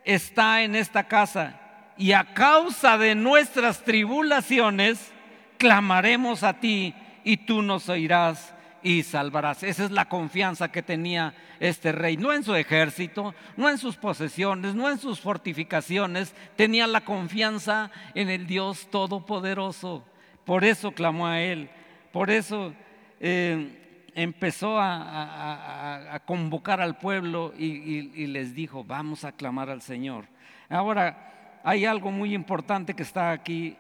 está 0.05 0.61
en 0.61 0.75
esta 0.75 1.07
casa 1.07 1.59
y 1.97 2.13
a 2.13 2.33
causa 2.33 2.97
de 2.97 3.15
nuestras 3.15 3.83
tribulaciones 3.83 5.11
clamaremos 5.57 6.43
a 6.43 6.59
ti 6.59 6.93
y 7.23 7.37
tú 7.37 7.61
nos 7.61 7.89
oirás 7.89 8.53
y 8.81 9.03
salvarás. 9.03 9.63
Esa 9.63 9.85
es 9.85 9.91
la 9.91 10.09
confianza 10.09 10.71
que 10.71 10.83
tenía 10.83 11.33
este 11.59 11.91
rey, 11.91 12.17
no 12.17 12.33
en 12.33 12.43
su 12.43 12.53
ejército, 12.55 13.33
no 13.55 13.69
en 13.69 13.77
sus 13.77 13.95
posesiones, 13.95 14.75
no 14.75 14.89
en 14.89 14.97
sus 14.97 15.21
fortificaciones, 15.21 16.35
tenía 16.57 16.85
la 16.87 17.01
confianza 17.01 17.91
en 18.13 18.29
el 18.29 18.45
Dios 18.45 18.87
Todopoderoso. 18.91 20.03
Por 20.43 20.65
eso 20.65 20.91
clamó 20.91 21.27
a 21.27 21.41
él, 21.41 21.69
por 22.11 22.29
eso 22.29 22.73
eh, 23.21 24.09
empezó 24.13 24.77
a, 24.79 26.21
convocar 26.25 26.81
al 26.81 26.97
pueblo 26.97 27.53
y, 27.57 27.65
y 27.65 28.27
les 28.27 28.53
dijo, 28.53 28.83
vamos 28.83 29.23
a 29.23 29.31
clamar 29.31 29.69
al 29.69 29.81
Señor. 29.81 30.25
Ahora, 30.69 31.32
hay 31.63 31.85
algo 31.85 32.11
muy 32.11 32.35
importante 32.35 32.93
que 32.93 33.03
está 33.03 33.31
aquí 33.31 33.77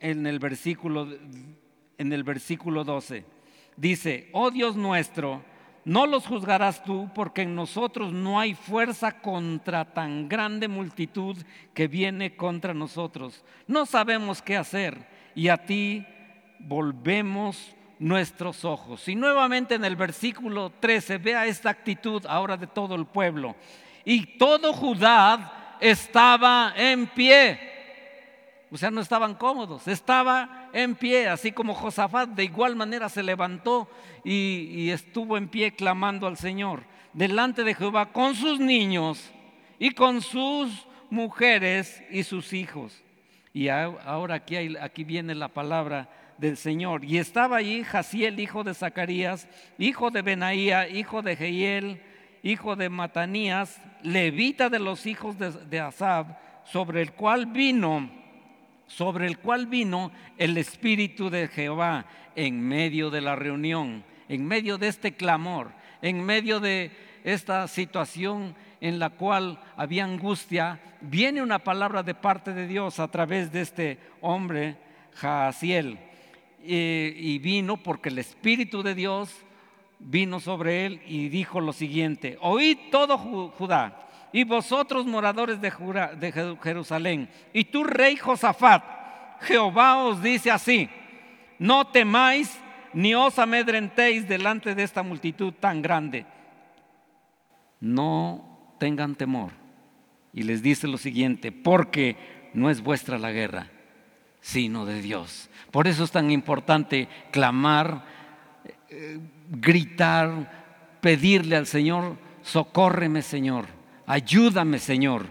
en 0.00 0.26
el 0.26 0.40
versículo, 0.40 1.08
en 1.96 2.12
el 2.12 2.24
versículo 2.24 2.82
12. 2.82 3.24
Dice, 3.76 4.28
oh 4.32 4.50
Dios 4.50 4.76
nuestro, 4.76 5.42
no 5.84 6.06
los 6.06 6.26
juzgarás 6.26 6.82
tú, 6.82 7.08
porque 7.14 7.42
en 7.42 7.54
nosotros 7.54 8.12
no 8.12 8.40
hay 8.40 8.54
fuerza 8.54 9.20
contra 9.20 9.84
tan 9.84 10.28
grande 10.28 10.66
multitud 10.66 11.36
que 11.72 11.86
viene 11.86 12.34
contra 12.34 12.74
nosotros. 12.74 13.44
No 13.68 13.86
sabemos 13.86 14.42
qué 14.42 14.56
hacer 14.56 15.06
y 15.36 15.48
a 15.48 15.58
ti 15.58 16.04
volvemos 16.58 17.76
nuestros 17.98 18.64
ojos. 18.64 19.08
Y 19.08 19.14
nuevamente 19.14 19.76
en 19.76 19.84
el 19.84 19.94
versículo 19.94 20.72
13, 20.80 21.18
vea 21.18 21.46
esta 21.46 21.70
actitud 21.70 22.24
ahora 22.26 22.56
de 22.56 22.66
todo 22.66 22.96
el 22.96 23.06
pueblo. 23.06 23.54
Y 24.04 24.36
todo 24.38 24.72
Judá 24.72 25.63
estaba 25.80 26.72
en 26.76 27.06
pie. 27.06 27.74
O 28.70 28.76
sea, 28.76 28.90
no 28.90 29.00
estaban 29.00 29.34
cómodos, 29.34 29.86
estaba 29.86 30.68
en 30.72 30.96
pie, 30.96 31.28
así 31.28 31.52
como 31.52 31.74
Josafat 31.74 32.30
de 32.30 32.42
igual 32.42 32.74
manera 32.74 33.08
se 33.08 33.22
levantó 33.22 33.88
y, 34.24 34.90
estuvo 34.90 35.36
en 35.36 35.48
pie 35.48 35.76
clamando 35.76 36.26
al 36.26 36.36
Señor 36.36 36.82
delante 37.12 37.62
de 37.62 37.74
Jehová 37.74 38.10
con 38.10 38.34
sus 38.34 38.58
niños 38.58 39.30
y 39.78 39.92
con 39.92 40.20
sus 40.20 40.88
mujeres 41.08 42.02
y 42.10 42.24
sus 42.24 42.52
hijos. 42.52 43.00
Y 43.52 43.68
ahora 43.68 44.34
aquí, 44.34 44.56
aquí 44.80 45.04
viene 45.04 45.36
la 45.36 45.46
palabra 45.46 46.08
del 46.38 46.56
Señor. 46.56 47.04
Y 47.04 47.18
estaba 47.18 47.58
allí 47.58 47.84
Jaciel, 47.84 48.40
hijo 48.40 48.64
de 48.64 48.74
Zacarías, 48.74 49.46
hijo 49.78 50.10
de 50.10 50.22
Benaía, 50.22 50.88
hijo 50.88 51.22
de 51.22 51.36
Jehiel, 51.36 52.02
hijo 52.44 52.76
de 52.76 52.90
Matanías, 52.90 53.80
levita 54.02 54.68
de 54.68 54.78
los 54.78 55.06
hijos 55.06 55.36
de, 55.38 55.80
Asab, 55.80 56.38
sobre 56.66 57.00
el 57.00 57.12
cual 57.12 57.46
vino, 57.46 58.10
sobre 58.86 59.26
el 59.26 59.38
cual 59.38 59.66
vino 59.66 60.12
el 60.36 60.58
Espíritu 60.58 61.30
de 61.30 61.48
Jehová 61.48 62.04
en 62.36 62.60
medio 62.60 63.10
de 63.10 63.22
la 63.22 63.34
reunión, 63.34 64.04
en 64.28 64.46
medio 64.46 64.76
de 64.76 64.88
este 64.88 65.14
clamor, 65.14 65.70
en 66.02 66.22
medio 66.22 66.60
de 66.60 66.92
esta 67.24 67.66
situación 67.66 68.54
en 68.82 68.98
la 68.98 69.08
cual 69.08 69.58
había 69.76 70.04
angustia, 70.04 70.78
viene 71.00 71.40
una 71.40 71.60
palabra 71.60 72.02
de 72.02 72.14
parte 72.14 72.52
de 72.52 72.66
Dios 72.66 73.00
a 73.00 73.08
través 73.08 73.50
de 73.52 73.62
este 73.62 73.98
hombre, 74.20 74.76
Jaasiel. 75.14 75.98
y 76.62 77.38
vino 77.38 77.78
porque 77.78 78.10
el 78.10 78.18
Espíritu 78.18 78.82
de 78.82 78.94
Dios 78.94 79.43
vino 80.04 80.38
sobre 80.38 80.86
él 80.86 81.00
y 81.06 81.28
dijo 81.28 81.60
lo 81.60 81.72
siguiente, 81.72 82.38
oíd 82.40 82.78
todo 82.90 83.18
Judá 83.18 84.08
y 84.32 84.44
vosotros 84.44 85.06
moradores 85.06 85.60
de, 85.60 85.70
Jerusalén 86.62 87.28
y 87.52 87.64
tú 87.64 87.84
rey 87.84 88.16
Josafat, 88.16 88.84
Jehová 89.40 90.04
os 90.04 90.22
dice 90.22 90.50
así, 90.50 90.88
no 91.58 91.86
temáis 91.86 92.58
ni 92.92 93.14
os 93.14 93.38
amedrentéis 93.38 94.28
delante 94.28 94.74
de 94.74 94.82
esta 94.82 95.02
multitud 95.02 95.52
tan 95.52 95.82
grande. 95.82 96.26
No 97.80 98.76
tengan 98.78 99.14
temor. 99.14 99.52
Y 100.32 100.42
les 100.42 100.62
dice 100.62 100.88
lo 100.88 100.96
siguiente, 100.96 101.52
porque 101.52 102.16
no 102.54 102.70
es 102.70 102.80
vuestra 102.80 103.18
la 103.18 103.32
guerra, 103.32 103.68
sino 104.40 104.86
de 104.86 105.02
Dios. 105.02 105.50
Por 105.70 105.86
eso 105.86 106.04
es 106.04 106.10
tan 106.10 106.30
importante 106.30 107.08
clamar, 107.30 108.04
eh, 108.88 109.18
gritar, 109.50 110.98
pedirle 111.00 111.56
al 111.56 111.66
Señor, 111.66 112.16
socórreme 112.42 113.22
Señor, 113.22 113.66
ayúdame 114.06 114.78
Señor, 114.78 115.26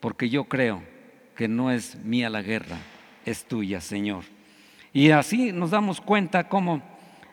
porque 0.00 0.28
yo 0.28 0.44
creo 0.44 0.82
que 1.36 1.48
no 1.48 1.70
es 1.70 1.96
mía 2.04 2.30
la 2.30 2.42
guerra, 2.42 2.76
es 3.24 3.44
tuya 3.44 3.80
Señor. 3.80 4.24
Y 4.92 5.10
así 5.10 5.52
nos 5.52 5.70
damos 5.70 6.00
cuenta 6.00 6.48
cómo 6.48 6.82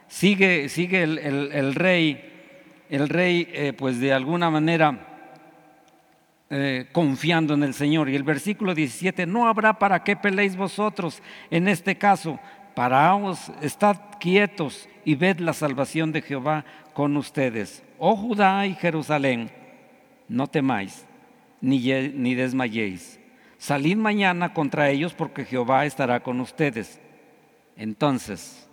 sigue, 0.08 0.70
sigue 0.70 1.04
el, 1.04 1.76
rey, 1.76 2.86
el 2.90 3.10
rey 3.10 3.48
eh, 3.52 3.74
pues 3.74 4.00
de 4.00 4.14
alguna 4.14 4.50
manera 4.50 5.10
eh, 6.52 6.88
confiando 6.92 7.54
en 7.54 7.64
el 7.64 7.74
Señor. 7.74 8.10
Y 8.10 8.16
el 8.16 8.24
versículo 8.24 8.74
17, 8.74 9.28
no 9.28 9.48
habrá 9.48 9.78
para 9.78 10.04
qué 10.04 10.16
peleéis 10.16 10.56
vosotros 10.56 11.22
en 11.52 11.68
este 11.68 11.98
caso, 11.98 12.40
paraos, 12.76 13.52
estad 13.62 13.98
quietos 14.20 14.88
y 15.06 15.16
ved 15.16 15.40
la 15.40 15.54
salvación 15.54 16.12
de 16.12 16.22
Jehová 16.22 16.66
con 16.94 17.18
ustedes. 17.18 17.84
Oh 17.98 18.16
Judá 18.16 18.66
y 18.66 18.76
Jerusalén, 18.76 19.52
no 20.28 20.48
temáis, 20.48 21.06
ni, 21.62 21.80
ni 21.80 22.36
desmayéis. 22.36 23.20
Salid 23.58 23.98
mañana 23.98 24.54
contra 24.54 24.90
ellos 24.90 25.14
porque 25.14 25.46
Jehová 25.46 25.86
estará 25.86 26.22
con 26.22 26.40
ustedes. 26.40 27.02
Entonces 27.76 28.70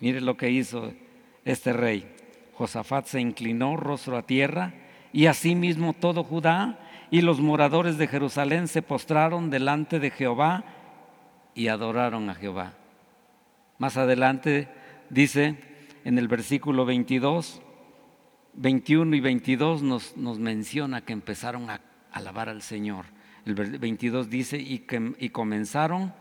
Mire 0.00 0.22
lo 0.22 0.36
que 0.36 0.50
hizo 0.50 0.94
este 1.44 1.72
rey. 1.74 2.10
Josafat 2.54 3.06
se 3.06 3.20
inclinó 3.20 3.76
rostro 3.76 4.16
a 4.16 4.22
tierra 4.22 4.72
y 5.12 5.26
asimismo 5.26 5.92
todo 5.92 6.24
Judá 6.24 6.78
y 7.10 7.20
los 7.20 7.40
moradores 7.40 7.98
de 7.98 8.08
Jerusalén 8.08 8.66
se 8.66 8.82
postraron 8.82 9.50
delante 9.50 10.00
de 10.00 10.10
Jehová 10.10 10.64
y 11.54 11.68
adoraron 11.68 12.30
a 12.30 12.34
Jehová. 12.34 12.72
Más 13.80 13.96
adelante 13.96 14.68
dice 15.08 15.56
en 16.04 16.18
el 16.18 16.28
versículo 16.28 16.84
22, 16.84 17.62
21 18.52 19.16
y 19.16 19.20
22 19.20 19.82
nos, 19.82 20.38
menciona 20.38 21.00
que 21.00 21.14
empezaron 21.14 21.70
a 21.70 21.80
alabar 22.12 22.50
al 22.50 22.60
Señor. 22.60 23.06
El 23.46 23.54
22 23.54 24.28
dice, 24.28 24.58
y, 24.58 24.80
que, 24.80 25.14
y 25.18 25.30
comenzaron, 25.30 26.12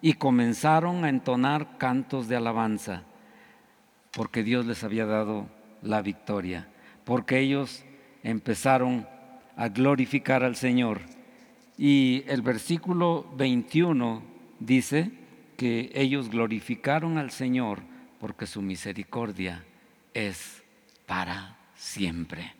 y 0.00 0.14
comenzaron 0.14 1.04
a 1.04 1.10
entonar 1.10 1.76
cantos 1.76 2.28
de 2.28 2.36
alabanza, 2.36 3.02
porque 4.12 4.42
Dios 4.42 4.64
les 4.64 4.82
había 4.82 5.04
dado 5.04 5.50
la 5.82 6.00
victoria, 6.00 6.66
porque 7.04 7.40
ellos 7.40 7.84
empezaron 8.22 9.06
a 9.54 9.68
glorificar 9.68 10.44
al 10.44 10.56
Señor. 10.56 11.02
Y 11.76 12.24
el 12.26 12.40
versículo 12.40 13.30
21 13.36 14.22
dice 14.60 15.21
que 15.62 15.92
ellos 15.94 16.28
glorificaron 16.28 17.18
al 17.18 17.30
Señor 17.30 17.82
porque 18.18 18.48
su 18.48 18.60
misericordia 18.60 19.64
es 20.12 20.60
para 21.06 21.56
siempre, 21.76 22.52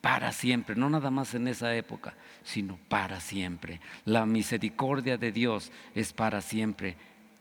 para 0.00 0.32
siempre, 0.32 0.74
no 0.74 0.88
nada 0.88 1.10
más 1.10 1.34
en 1.34 1.48
esa 1.48 1.76
época, 1.76 2.14
sino 2.44 2.78
para 2.88 3.20
siempre. 3.20 3.82
La 4.06 4.24
misericordia 4.24 5.18
de 5.18 5.32
Dios 5.32 5.70
es 5.94 6.14
para 6.14 6.40
siempre 6.40 6.96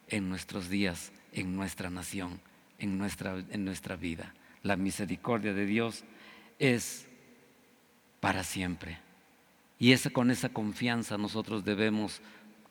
en 0.10 0.28
nuestros 0.28 0.68
días, 0.68 1.14
en 1.32 1.56
nuestra 1.56 1.90
nación, 1.90 2.42
en 2.78 2.98
nuestra, 2.98 3.38
en 3.52 3.64
nuestra 3.64 3.96
vida. 3.96 4.34
La 4.64 4.76
misericordia 4.76 5.54
de 5.54 5.66
Dios 5.66 6.04
es 6.60 7.08
para 8.20 8.44
siempre. 8.44 8.98
Y 9.80 9.94
esa, 9.94 10.10
con 10.10 10.30
esa 10.30 10.50
confianza 10.50 11.18
nosotros 11.18 11.64
debemos 11.64 12.22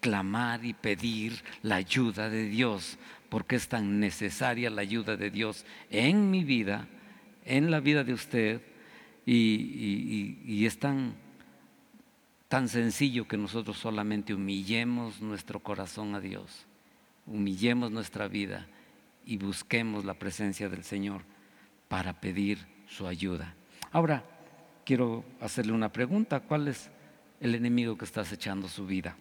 clamar 0.04 0.66
y 0.66 0.74
pedir 0.74 1.42
la 1.62 1.76
ayuda 1.76 2.28
de 2.28 2.46
Dios, 2.46 2.98
porque 3.30 3.56
es 3.56 3.68
tan 3.68 4.00
necesaria 4.00 4.68
la 4.68 4.82
ayuda 4.82 5.16
de 5.16 5.30
Dios 5.30 5.64
en 5.88 6.30
mi 6.30 6.44
vida, 6.44 6.86
en 7.46 7.70
la 7.70 7.80
vida 7.80 8.04
de 8.04 8.12
usted, 8.12 8.60
y, 9.24 10.66
es 10.66 10.78
tan, 10.78 11.14
tan 12.48 12.68
sencillo 12.68 13.26
que 13.26 13.38
nosotros 13.38 13.78
solamente 13.78 14.34
humillemos 14.34 15.22
nuestro 15.22 15.60
corazón 15.60 16.14
a 16.14 16.20
Dios, 16.20 16.66
humillemos 17.26 17.90
nuestra 17.90 18.28
vida 18.28 18.66
y 19.24 19.38
busquemos 19.38 20.04
la 20.04 20.18
presencia 20.18 20.68
del 20.68 20.84
Señor 20.84 21.22
para 21.88 22.20
pedir 22.20 22.58
su 22.88 23.06
ayuda. 23.06 23.54
Ahora, 23.90 24.22
quiero 24.84 25.24
hacerle 25.40 25.72
una 25.72 25.90
pregunta. 25.90 26.40
¿Cuál 26.40 26.68
es 26.68 26.90
el 27.40 27.54
enemigo 27.54 27.96
que 27.96 28.04
está 28.04 28.20
acechando 28.20 28.68
su 28.68 28.84
vida? 28.84 29.16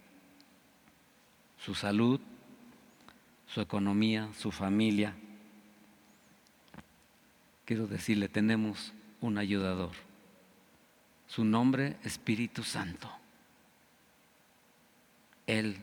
Su 1.58 1.74
salud, 1.74 2.20
su 3.46 3.60
economía, 3.60 4.28
su 4.36 4.50
familia. 4.50 5.14
Quiero 7.64 7.86
decirle, 7.86 8.28
tenemos 8.28 8.92
un 9.20 9.38
ayudador. 9.38 9.92
Su 11.26 11.44
nombre, 11.44 11.96
Espíritu 12.04 12.62
Santo. 12.62 13.10
Él 15.46 15.82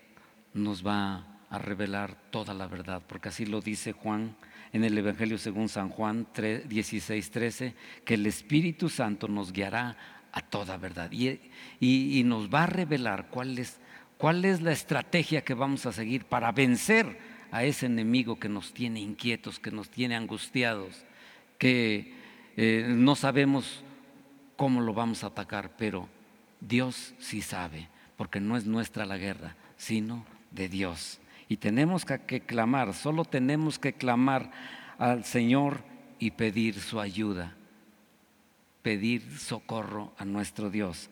nos 0.53 0.85
va 0.85 1.25
a 1.49 1.57
revelar 1.57 2.15
toda 2.31 2.53
la 2.53 2.67
verdad, 2.67 3.01
porque 3.07 3.29
así 3.29 3.45
lo 3.45 3.61
dice 3.61 3.93
Juan 3.93 4.35
en 4.73 4.83
el 4.83 4.97
Evangelio 4.97 5.37
según 5.37 5.67
San 5.67 5.89
Juan 5.89 6.27
16, 6.33 7.31
13, 7.31 7.75
que 8.05 8.13
el 8.13 8.25
Espíritu 8.25 8.89
Santo 8.89 9.27
nos 9.27 9.51
guiará 9.51 9.97
a 10.31 10.41
toda 10.41 10.77
verdad 10.77 11.11
y, 11.11 12.23
nos 12.23 12.49
va 12.49 12.63
a 12.63 12.67
revelar 12.67 13.27
cuál 13.29 13.59
es, 13.59 13.80
cuál 14.21 14.45
es 14.45 14.61
la 14.61 14.71
estrategia 14.71 15.43
que 15.43 15.55
vamos 15.55 15.87
a 15.87 15.91
seguir 15.91 16.25
para 16.25 16.51
vencer 16.51 17.17
a 17.51 17.63
ese 17.63 17.87
enemigo 17.87 18.37
que 18.39 18.49
nos 18.49 18.71
tiene 18.71 18.99
inquietos, 18.99 19.59
que 19.59 19.71
nos 19.71 19.89
tiene 19.89 20.15
angustiados, 20.15 21.05
que 21.57 22.13
eh, 22.55 22.85
no 22.87 23.15
sabemos 23.15 23.83
cómo 24.55 24.79
lo 24.81 24.93
vamos 24.93 25.23
a 25.23 25.27
atacar, 25.27 25.71
pero 25.75 26.07
Dios 26.59 27.15
sí 27.17 27.41
sabe, 27.41 27.89
porque 28.15 28.39
no 28.39 28.57
es 28.57 28.67
nuestra 28.67 29.07
la 29.07 29.17
guerra, 29.17 29.55
sino 29.75 30.23
de 30.51 30.69
Dios. 30.69 31.19
Y 31.49 31.57
tenemos 31.57 32.05
que, 32.05 32.41
clamar, 32.41 32.93
solo 32.93 33.25
tenemos 33.25 33.79
que 33.79 33.93
clamar 33.93 34.51
al 34.99 35.25
Señor 35.25 35.79
y 36.19 36.29
pedir 36.29 36.79
su 36.79 36.99
ayuda, 36.99 37.55
pedir 38.83 39.35
socorro 39.39 40.13
a 40.19 40.25
nuestro 40.25 40.69
Dios. 40.69 41.09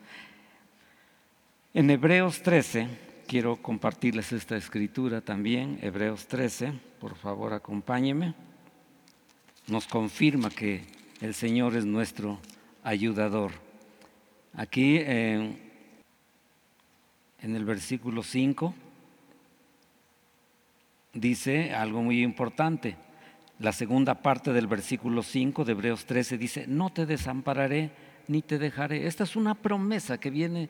En 1.72 1.88
Hebreos 1.88 2.42
13, 2.42 2.88
quiero 3.28 3.62
compartirles 3.62 4.32
esta 4.32 4.56
escritura 4.56 5.20
también, 5.20 5.78
Hebreos 5.80 6.26
13, 6.26 6.72
por 6.98 7.14
favor 7.14 7.52
acompáñeme, 7.52 8.34
nos 9.68 9.86
confirma 9.86 10.50
que 10.50 10.82
el 11.20 11.32
Señor 11.32 11.76
es 11.76 11.84
nuestro 11.84 12.40
ayudador. 12.82 13.52
Aquí 14.52 14.96
en 14.98 15.60
el 17.40 17.64
versículo 17.64 18.24
5 18.24 18.74
dice 21.14 21.72
algo 21.72 22.02
muy 22.02 22.20
importante. 22.24 22.96
La 23.60 23.70
segunda 23.70 24.16
parte 24.16 24.52
del 24.52 24.66
versículo 24.66 25.22
5 25.22 25.64
de 25.64 25.70
Hebreos 25.70 26.04
13 26.04 26.36
dice, 26.36 26.64
no 26.66 26.90
te 26.90 27.06
desampararé 27.06 27.92
ni 28.26 28.42
te 28.42 28.58
dejaré. 28.58 29.06
Esta 29.06 29.22
es 29.22 29.36
una 29.36 29.54
promesa 29.54 30.18
que 30.18 30.30
viene, 30.30 30.68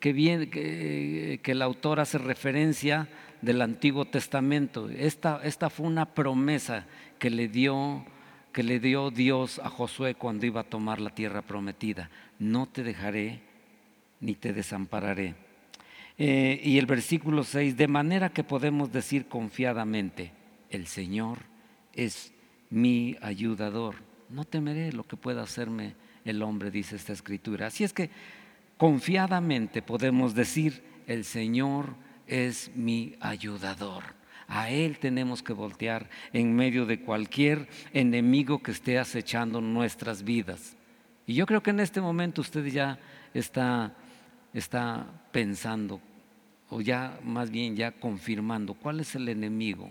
que, 0.00 0.12
viene, 0.12 0.50
que, 0.50 1.40
el 1.44 1.62
autor 1.62 2.00
hace 2.00 2.18
referencia 2.18 3.08
del 3.42 3.62
Antiguo 3.62 4.06
Testamento. 4.06 4.88
Esta, 4.88 5.40
esta 5.44 5.70
fue 5.70 5.86
una 5.86 6.06
promesa 6.06 6.86
que 7.18 7.30
le 7.30 7.48
dio 7.48 8.04
que 8.52 8.62
le 8.64 8.80
dio 8.80 9.10
Dios 9.10 9.60
a 9.60 9.68
Josué 9.68 10.16
cuando 10.16 10.44
iba 10.44 10.62
a 10.62 10.64
tomar 10.64 11.00
la 11.00 11.10
tierra 11.10 11.42
prometida. 11.42 12.10
No 12.40 12.66
te 12.66 12.82
dejaré 12.82 13.40
ni 14.20 14.34
te 14.34 14.52
desampararé. 14.52 15.34
Eh, 16.18 16.60
y 16.62 16.78
el 16.78 16.86
versículo 16.86 17.44
6, 17.44 17.76
de 17.76 17.88
manera 17.88 18.30
que 18.30 18.44
podemos 18.44 18.92
decir 18.92 19.26
confiadamente, 19.26 20.32
el 20.68 20.86
Señor 20.86 21.38
es 21.94 22.32
mi 22.70 23.16
ayudador. 23.22 23.96
No 24.28 24.44
temeré 24.44 24.92
lo 24.92 25.04
que 25.04 25.16
pueda 25.16 25.42
hacerme 25.42 25.94
el 26.24 26.42
hombre, 26.42 26.70
dice 26.70 26.96
esta 26.96 27.12
escritura. 27.12 27.68
Así 27.68 27.84
es 27.84 27.92
que 27.92 28.10
confiadamente 28.80 29.82
podemos 29.82 30.34
decir, 30.34 30.82
el 31.06 31.26
Señor 31.26 31.96
es 32.26 32.70
mi 32.74 33.14
ayudador. 33.20 34.02
A 34.48 34.70
Él 34.70 34.98
tenemos 34.98 35.42
que 35.42 35.52
voltear 35.52 36.08
en 36.32 36.56
medio 36.56 36.86
de 36.86 36.98
cualquier 36.98 37.68
enemigo 37.92 38.62
que 38.62 38.70
esté 38.70 38.98
acechando 38.98 39.60
nuestras 39.60 40.24
vidas. 40.24 40.78
Y 41.26 41.34
yo 41.34 41.44
creo 41.44 41.62
que 41.62 41.68
en 41.68 41.80
este 41.80 42.00
momento 42.00 42.40
usted 42.40 42.64
ya 42.68 42.98
está, 43.34 43.94
está 44.54 45.06
pensando, 45.30 46.00
o 46.70 46.80
ya 46.80 47.20
más 47.22 47.50
bien 47.50 47.76
ya 47.76 47.92
confirmando 47.92 48.72
cuál 48.72 49.00
es 49.00 49.14
el 49.14 49.28
enemigo 49.28 49.90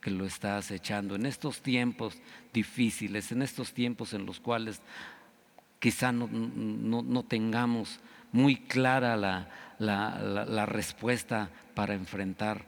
que 0.00 0.12
lo 0.12 0.24
está 0.24 0.58
acechando 0.58 1.16
en 1.16 1.26
estos 1.26 1.60
tiempos 1.60 2.16
difíciles, 2.52 3.32
en 3.32 3.42
estos 3.42 3.72
tiempos 3.72 4.14
en 4.14 4.26
los 4.26 4.38
cuales 4.38 4.80
quizá 5.78 6.12
no, 6.12 6.28
no, 6.28 7.22
tengamos 7.24 8.00
muy 8.32 8.56
clara 8.56 9.16
la, 9.16 9.48
la, 9.78 10.66
respuesta 10.66 11.50
para 11.74 11.94
enfrentar 11.94 12.66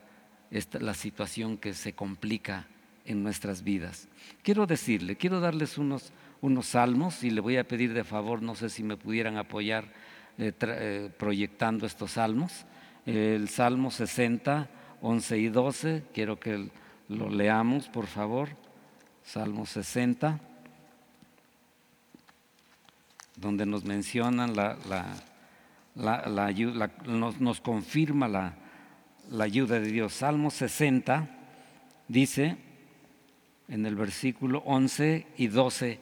esta, 0.51 0.79
la 0.79 0.95
situación 0.95 1.59
que 1.59 1.75
se 1.75 1.93
complica 1.93 2.67
en 3.05 3.23
nuestras 3.23 3.63
vidas. 3.63 4.09
Quiero 4.43 4.67
decirle, 4.67 5.17
quiero 5.17 5.41
darles 5.41 5.79
unos, 5.79 6.13
unos 6.41 6.67
salmos 6.67 7.25
y 7.25 7.31
le 7.31 7.41
voy 7.41 7.57
a 7.57 7.67
pedir 7.67 7.93
de 7.93 8.05
favor, 8.05 8.43
no 8.43 8.55
sé 8.55 8.71
si 8.71 8.83
me 8.83 8.97
pudieran 8.97 9.37
apoyar 9.37 9.85
eh, 10.39 10.53
eh, 10.61 11.11
proyectando 11.19 11.87
estos 11.87 12.13
salmos 12.13 12.65
el 13.07 13.49
Salmo 13.49 13.91
60, 13.91 14.69
11 15.01 15.39
y 15.39 15.49
12. 15.49 16.05
Quiero 16.13 16.39
que 16.39 16.71
lo 17.09 17.29
leamos, 17.29 17.89
por 17.89 18.07
favor. 18.07 18.51
Salmo 19.23 19.67
60, 19.67 20.41
donde 23.37 23.67
nos 23.67 23.85
mencionan 23.85 24.57
la, 24.57 24.77
la, 24.89 25.15
ayuda, 25.97 26.91
nos, 27.07 27.41
nos, 27.41 27.61
confirma 27.61 28.29
la, 28.29 28.55
la 29.31 29.45
ayuda 29.45 29.81
de 29.81 29.91
Dios. 29.91 30.15
Salmo 30.15 30.51
60 30.51 31.29
dice 32.09 32.57
en 33.69 33.87
el 33.87 33.95
versículo 33.95 34.63
11 34.67 35.27
y 35.37 35.47
12, 35.47 36.01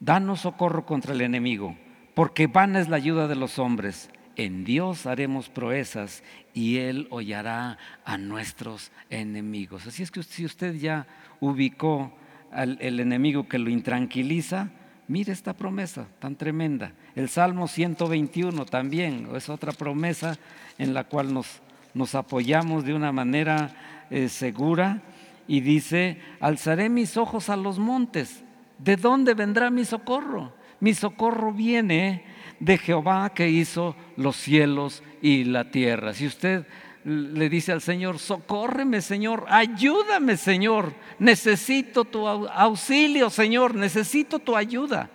danos 0.00 0.40
socorro 0.40 0.86
contra 0.86 1.12
el 1.12 1.20
enemigo, 1.20 1.76
porque 2.14 2.46
vana 2.46 2.80
es 2.80 2.88
la 2.88 2.96
ayuda 2.96 3.28
de 3.28 3.36
los 3.36 3.58
hombres 3.58 4.10
en 4.36 4.64
Dios 4.64 5.06
haremos 5.06 5.48
proezas 5.48 6.22
y 6.52 6.78
Él 6.78 7.06
hollará 7.10 7.78
a 8.04 8.18
nuestros 8.18 8.90
enemigos. 9.10 9.86
Así 9.86 10.02
es 10.02 10.10
que 10.10 10.22
si 10.22 10.44
usted 10.44 10.74
ya 10.74 11.06
ubicó 11.40 12.12
al 12.50 12.78
el 12.80 13.00
enemigo 13.00 13.48
que 13.48 13.58
lo 13.58 13.70
intranquiliza, 13.70 14.70
mire 15.08 15.32
esta 15.32 15.52
promesa 15.52 16.06
tan 16.18 16.36
tremenda. 16.36 16.92
El 17.14 17.28
Salmo 17.28 17.68
121 17.68 18.64
también 18.66 19.28
es 19.34 19.48
otra 19.48 19.72
promesa 19.72 20.36
en 20.78 20.94
la 20.94 21.04
cual 21.04 21.32
nos, 21.32 21.60
nos 21.92 22.14
apoyamos 22.14 22.84
de 22.84 22.94
una 22.94 23.12
manera 23.12 24.04
eh, 24.10 24.28
segura 24.28 25.02
y 25.46 25.60
dice, 25.60 26.18
alzaré 26.40 26.88
mis 26.88 27.16
ojos 27.16 27.48
a 27.48 27.56
los 27.56 27.78
montes. 27.78 28.42
¿De 28.78 28.96
dónde 28.96 29.34
vendrá 29.34 29.70
mi 29.70 29.84
socorro? 29.84 30.52
Mi 30.80 30.94
socorro 30.94 31.52
viene 31.52 32.24
de 32.60 32.78
Jehová 32.78 33.32
que 33.34 33.48
hizo 33.48 33.94
los 34.16 34.36
cielos 34.36 35.02
y 35.22 35.44
la 35.44 35.70
tierra. 35.70 36.14
Si 36.14 36.26
usted 36.26 36.66
le 37.04 37.48
dice 37.48 37.72
al 37.72 37.82
Señor, 37.82 38.18
socórreme 38.18 39.02
Señor, 39.02 39.44
ayúdame 39.48 40.36
Señor, 40.36 40.94
necesito 41.18 42.04
tu 42.04 42.26
auxilio 42.26 43.30
Señor, 43.30 43.74
necesito 43.74 44.38
tu 44.38 44.56
ayuda. 44.56 45.10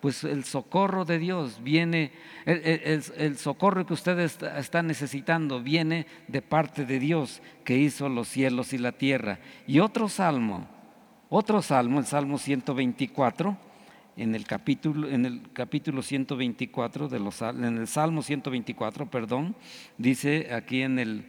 Pues 0.00 0.24
el 0.24 0.44
socorro 0.44 1.04
de 1.04 1.20
Dios 1.20 1.62
viene, 1.62 2.10
el, 2.44 3.36
socorro 3.38 3.86
que 3.86 3.94
usted 3.94 4.18
está, 4.18 4.58
está, 4.58 4.82
necesitando 4.82 5.62
viene 5.62 6.06
de 6.26 6.42
parte 6.42 6.84
de 6.84 6.98
Dios 6.98 7.40
que 7.64 7.76
hizo 7.76 8.08
los 8.08 8.26
cielos 8.26 8.72
y 8.72 8.78
la 8.78 8.90
tierra. 8.90 9.38
Y 9.64 9.78
otro 9.78 10.08
salmo, 10.08 10.66
otro 11.28 11.62
salmo, 11.62 12.00
el 12.00 12.06
Salmo 12.06 12.38
124 12.38 13.71
en 14.16 14.34
el 14.34 14.46
capítulo, 14.46 15.08
en 15.08 15.24
el 15.24 15.42
capítulo 15.52 16.02
124 16.02 17.08
de 17.08 17.18
los, 17.18 17.40
en 17.42 17.78
el 17.78 17.86
Salmo 17.86 18.22
124, 18.22 19.10
perdón, 19.10 19.56
dice 19.96 20.52
aquí 20.52 20.82
en 20.82 20.98
el 20.98 21.24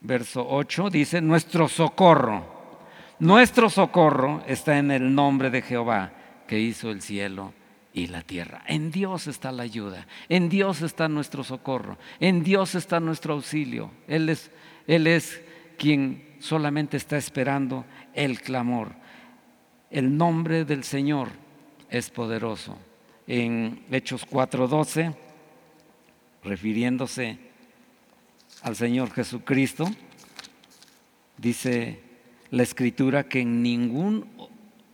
verso 0.00 0.46
8, 0.48 0.90
dice, 0.90 1.20
nuestro 1.20 1.68
socorro, 1.68 2.44
nuestro 3.20 3.70
socorro 3.70 4.42
está 4.46 4.78
en 4.78 4.90
el 4.90 5.14
nombre 5.14 5.50
de 5.50 5.62
Jehová 5.62 6.12
que 6.48 6.58
hizo 6.58 6.90
el 6.90 7.00
cielo 7.00 7.54
y 7.94 8.08
la 8.08 8.22
tierra. 8.22 8.64
En 8.66 8.90
Dios 8.90 9.28
está 9.28 9.52
la 9.52 9.62
ayuda, 9.62 10.06
en 10.28 10.48
Dios 10.48 10.82
está 10.82 11.08
nuestro 11.08 11.44
socorro, 11.44 11.98
en 12.18 12.42
Dios 12.42 12.74
está 12.74 12.98
nuestro 12.98 13.34
auxilio. 13.34 13.92
Él 14.08 14.28
es, 14.28 14.50
Él 14.88 15.06
es 15.06 15.40
quien 15.78 16.36
solamente 16.40 16.96
está 16.96 17.16
esperando 17.16 17.84
el 18.14 18.40
clamor. 18.40 18.92
El 19.90 20.16
nombre 20.16 20.64
del 20.64 20.84
Señor 20.84 21.41
es 21.92 22.08
poderoso. 22.10 22.76
En 23.26 23.84
Hechos 23.90 24.26
4:12, 24.28 25.14
refiriéndose 26.42 27.38
al 28.62 28.74
Señor 28.74 29.10
Jesucristo, 29.10 29.84
dice 31.36 32.00
la 32.50 32.62
escritura 32.62 33.28
que 33.28 33.40
en 33.40 33.62
ningún, 33.62 34.26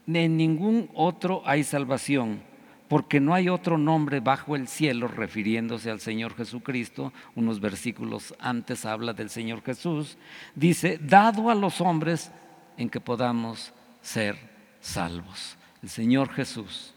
en 0.06 0.36
ningún 0.36 0.90
otro 0.92 1.42
hay 1.46 1.62
salvación, 1.62 2.42
porque 2.88 3.20
no 3.20 3.32
hay 3.32 3.48
otro 3.48 3.78
nombre 3.78 4.18
bajo 4.20 4.56
el 4.56 4.66
cielo, 4.66 5.06
refiriéndose 5.06 5.90
al 5.90 6.00
Señor 6.00 6.34
Jesucristo, 6.34 7.12
unos 7.36 7.60
versículos 7.60 8.34
antes 8.40 8.84
habla 8.84 9.12
del 9.12 9.30
Señor 9.30 9.62
Jesús, 9.62 10.18
dice, 10.54 10.98
dado 11.00 11.48
a 11.48 11.54
los 11.54 11.80
hombres 11.80 12.32
en 12.76 12.90
que 12.90 13.00
podamos 13.00 13.72
ser 14.02 14.36
salvos 14.80 15.57
el 15.82 15.88
Señor 15.88 16.30
Jesús. 16.30 16.94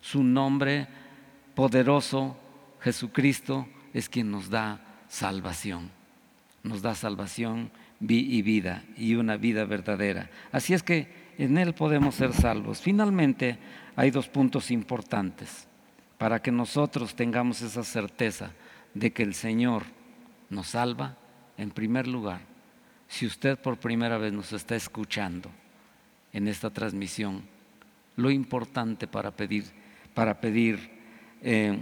Su 0.00 0.22
nombre 0.22 0.86
poderoso, 1.54 2.36
Jesucristo, 2.80 3.66
es 3.92 4.08
quien 4.08 4.30
nos 4.30 4.50
da 4.50 4.80
salvación. 5.08 5.90
Nos 6.62 6.82
da 6.82 6.94
salvación 6.94 7.70
y 8.00 8.42
vida 8.42 8.84
y 8.96 9.14
una 9.14 9.36
vida 9.36 9.64
verdadera. 9.64 10.30
Así 10.52 10.74
es 10.74 10.82
que 10.82 11.08
en 11.38 11.58
Él 11.58 11.74
podemos 11.74 12.14
ser 12.14 12.32
salvos. 12.32 12.80
Finalmente, 12.80 13.58
hay 13.96 14.10
dos 14.10 14.28
puntos 14.28 14.70
importantes 14.70 15.66
para 16.18 16.40
que 16.40 16.50
nosotros 16.50 17.14
tengamos 17.14 17.62
esa 17.62 17.84
certeza 17.84 18.50
de 18.94 19.12
que 19.12 19.22
el 19.22 19.34
Señor 19.34 19.84
nos 20.50 20.68
salva. 20.68 21.16
En 21.56 21.70
primer 21.70 22.06
lugar, 22.06 22.40
si 23.08 23.26
usted 23.26 23.58
por 23.58 23.78
primera 23.78 24.18
vez 24.18 24.32
nos 24.32 24.52
está 24.52 24.74
escuchando 24.74 25.50
en 26.32 26.48
esta 26.48 26.70
transmisión, 26.70 27.42
lo 28.16 28.30
importante 28.30 29.06
para 29.06 29.30
pedir, 29.30 29.64
para 30.14 30.40
pedir 30.40 30.90
eh, 31.42 31.80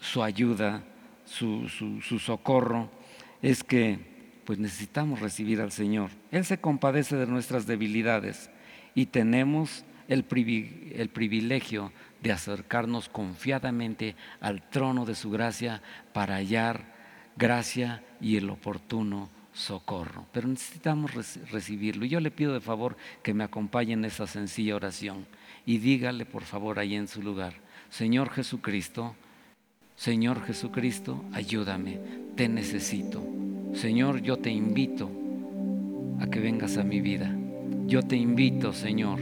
su 0.00 0.22
ayuda, 0.22 0.82
su, 1.24 1.68
su, 1.68 2.18
socorro, 2.18 2.90
es 3.42 3.62
que 3.62 4.16
pues 4.44 4.58
necesitamos 4.58 5.20
recibir 5.20 5.60
al 5.60 5.72
Señor. 5.72 6.10
Él 6.30 6.44
se 6.44 6.58
compadece 6.58 7.16
de 7.16 7.26
nuestras 7.26 7.66
debilidades 7.66 8.50
y 8.94 9.06
tenemos 9.06 9.84
el 10.08 10.24
privilegio 10.24 11.92
de 12.22 12.32
acercarnos 12.32 13.08
confiadamente 13.08 14.14
al 14.40 14.68
trono 14.70 15.04
de 15.04 15.16
su 15.16 15.30
gracia 15.30 15.82
para 16.12 16.36
hallar 16.36 16.94
gracia 17.36 18.02
y 18.20 18.36
el 18.36 18.48
oportuno 18.50 19.30
socorro. 19.56 20.26
Pero 20.32 20.48
necesitamos 20.48 21.12
recibirlo. 21.50 22.04
Y 22.04 22.10
yo 22.10 22.20
le 22.20 22.30
pido 22.30 22.52
de 22.52 22.60
favor 22.60 22.96
que 23.22 23.34
me 23.34 23.44
acompañe 23.44 23.94
en 23.94 24.04
esa 24.04 24.26
sencilla 24.26 24.76
oración 24.76 25.26
y 25.64 25.78
dígale 25.78 26.26
por 26.26 26.44
favor 26.44 26.78
ahí 26.78 26.94
en 26.94 27.08
su 27.08 27.22
lugar, 27.22 27.54
Señor 27.90 28.30
Jesucristo, 28.30 29.16
Señor 29.96 30.44
Jesucristo, 30.44 31.24
ayúdame, 31.32 31.98
te 32.36 32.48
necesito. 32.48 33.22
Señor, 33.72 34.20
yo 34.20 34.36
te 34.36 34.50
invito 34.50 35.10
a 36.20 36.26
que 36.26 36.38
vengas 36.38 36.76
a 36.76 36.84
mi 36.84 37.00
vida. 37.00 37.34
Yo 37.86 38.02
te 38.02 38.16
invito, 38.16 38.72
Señor, 38.72 39.20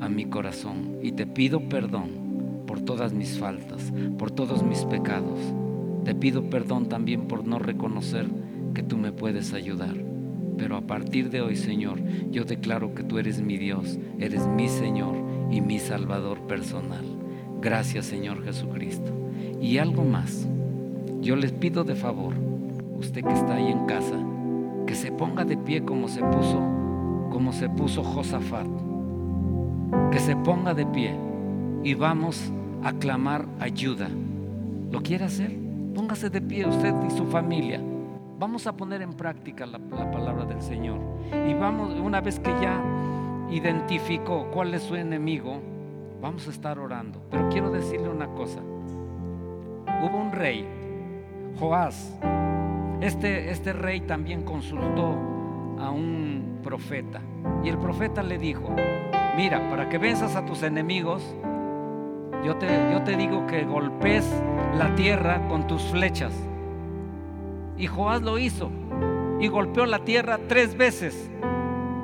a 0.00 0.08
mi 0.08 0.26
corazón 0.26 0.98
y 1.02 1.12
te 1.12 1.26
pido 1.26 1.68
perdón 1.68 2.64
por 2.66 2.80
todas 2.80 3.12
mis 3.12 3.38
faltas, 3.38 3.92
por 4.18 4.30
todos 4.30 4.62
mis 4.62 4.84
pecados. 4.84 5.38
Te 6.04 6.14
pido 6.14 6.50
perdón 6.50 6.88
también 6.88 7.28
por 7.28 7.46
no 7.46 7.58
reconocer 7.58 8.26
que 8.74 8.82
tú 8.82 8.96
me 8.96 9.12
puedes 9.12 9.52
ayudar. 9.52 9.94
Pero 10.56 10.76
a 10.76 10.82
partir 10.82 11.30
de 11.30 11.40
hoy, 11.40 11.56
Señor, 11.56 12.00
yo 12.30 12.44
declaro 12.44 12.94
que 12.94 13.02
tú 13.02 13.18
eres 13.18 13.40
mi 13.40 13.56
Dios, 13.56 13.98
eres 14.18 14.46
mi 14.46 14.68
Señor 14.68 15.14
y 15.50 15.60
mi 15.60 15.78
Salvador 15.78 16.40
personal. 16.46 17.04
Gracias, 17.62 18.06
Señor 18.06 18.44
Jesucristo. 18.44 19.10
Y 19.60 19.78
algo 19.78 20.04
más, 20.04 20.46
yo 21.20 21.36
les 21.36 21.52
pido 21.52 21.84
de 21.84 21.94
favor, 21.94 22.34
usted 22.98 23.24
que 23.24 23.32
está 23.32 23.54
ahí 23.54 23.70
en 23.70 23.86
casa, 23.86 24.16
que 24.86 24.94
se 24.94 25.12
ponga 25.12 25.44
de 25.44 25.56
pie 25.56 25.82
como 25.82 26.08
se 26.08 26.20
puso, 26.20 26.60
como 27.30 27.52
se 27.52 27.68
puso 27.68 28.02
Josafat. 28.02 28.66
Que 30.12 30.18
se 30.18 30.36
ponga 30.36 30.74
de 30.74 30.86
pie 30.86 31.14
y 31.82 31.94
vamos 31.94 32.52
a 32.82 32.92
clamar 32.92 33.46
ayuda. 33.58 34.08
¿Lo 34.90 35.02
quiere 35.02 35.24
hacer? 35.24 35.56
Póngase 35.94 36.30
de 36.30 36.40
pie 36.40 36.66
usted 36.66 36.94
y 37.08 37.16
su 37.16 37.26
familia. 37.26 37.80
Vamos 38.40 38.66
a 38.66 38.72
poner 38.72 39.02
en 39.02 39.12
práctica 39.12 39.66
la, 39.66 39.78
palabra 39.78 40.46
del 40.46 40.62
Señor. 40.62 40.98
Y 41.46 41.52
vamos, 41.52 41.92
una 41.92 42.22
vez 42.22 42.40
que 42.40 42.50
ya 42.58 42.82
identificó 43.50 44.50
cuál 44.50 44.72
es 44.72 44.82
su 44.82 44.96
enemigo, 44.96 45.60
vamos 46.22 46.48
a 46.48 46.50
estar 46.50 46.78
orando. 46.78 47.20
Pero 47.30 47.50
quiero 47.50 47.70
decirle 47.70 48.08
una 48.08 48.28
cosa. 48.28 48.60
Hubo 50.02 50.16
un 50.16 50.32
rey, 50.32 50.66
Joás. 51.58 52.16
Este, 53.02 53.50
este 53.50 53.74
rey 53.74 54.00
también 54.00 54.42
consultó 54.42 55.18
a 55.78 55.90
un 55.90 56.60
profeta. 56.62 57.20
Y 57.62 57.68
el 57.68 57.76
profeta 57.76 58.22
le 58.22 58.38
dijo, 58.38 58.74
mira, 59.36 59.68
para 59.68 59.90
que 59.90 59.98
venzas 59.98 60.34
a 60.34 60.46
tus 60.46 60.62
enemigos, 60.62 61.36
yo 62.42 62.56
te, 62.56 62.68
yo 62.90 63.02
te 63.02 63.18
digo 63.18 63.46
que 63.46 63.66
golpes 63.66 64.26
la 64.78 64.94
tierra 64.94 65.46
con 65.46 65.66
tus 65.66 65.82
flechas. 65.90 66.32
Y 67.80 67.86
Joás 67.86 68.20
lo 68.20 68.38
hizo 68.38 68.70
y 69.40 69.48
golpeó 69.48 69.86
la 69.86 70.04
tierra 70.04 70.38
tres 70.46 70.76
veces. 70.76 71.30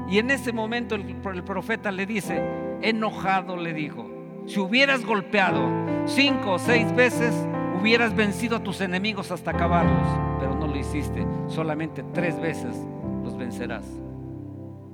Y 0.08 0.18
en 0.18 0.30
ese 0.30 0.52
momento 0.52 0.94
el, 0.94 1.14
profeta 1.44 1.92
le 1.92 2.06
dice, 2.06 2.42
enojado 2.80 3.58
le 3.58 3.74
dijo, 3.74 4.08
si 4.46 4.58
hubieras 4.58 5.04
golpeado 5.04 5.68
cinco 6.06 6.52
o 6.52 6.58
seis 6.58 6.94
veces, 6.94 7.34
hubieras 7.78 8.16
vencido 8.16 8.56
a 8.56 8.62
tus 8.62 8.80
enemigos 8.80 9.30
hasta 9.30 9.50
acabarlos, 9.50 10.06
pero 10.40 10.54
no 10.54 10.66
lo 10.66 10.78
hiciste, 10.78 11.26
solamente 11.48 12.02
tres 12.14 12.40
veces 12.40 12.74
los 13.22 13.36
vencerás. 13.36 13.84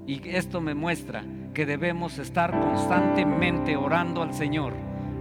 Y 0.05 0.28
esto 0.30 0.61
me 0.61 0.74
muestra 0.74 1.24
que 1.55 1.64
debemos 1.64 2.18
estar 2.18 2.59
constantemente 2.59 3.76
orando 3.76 4.22
al 4.22 4.35
Señor 4.35 4.72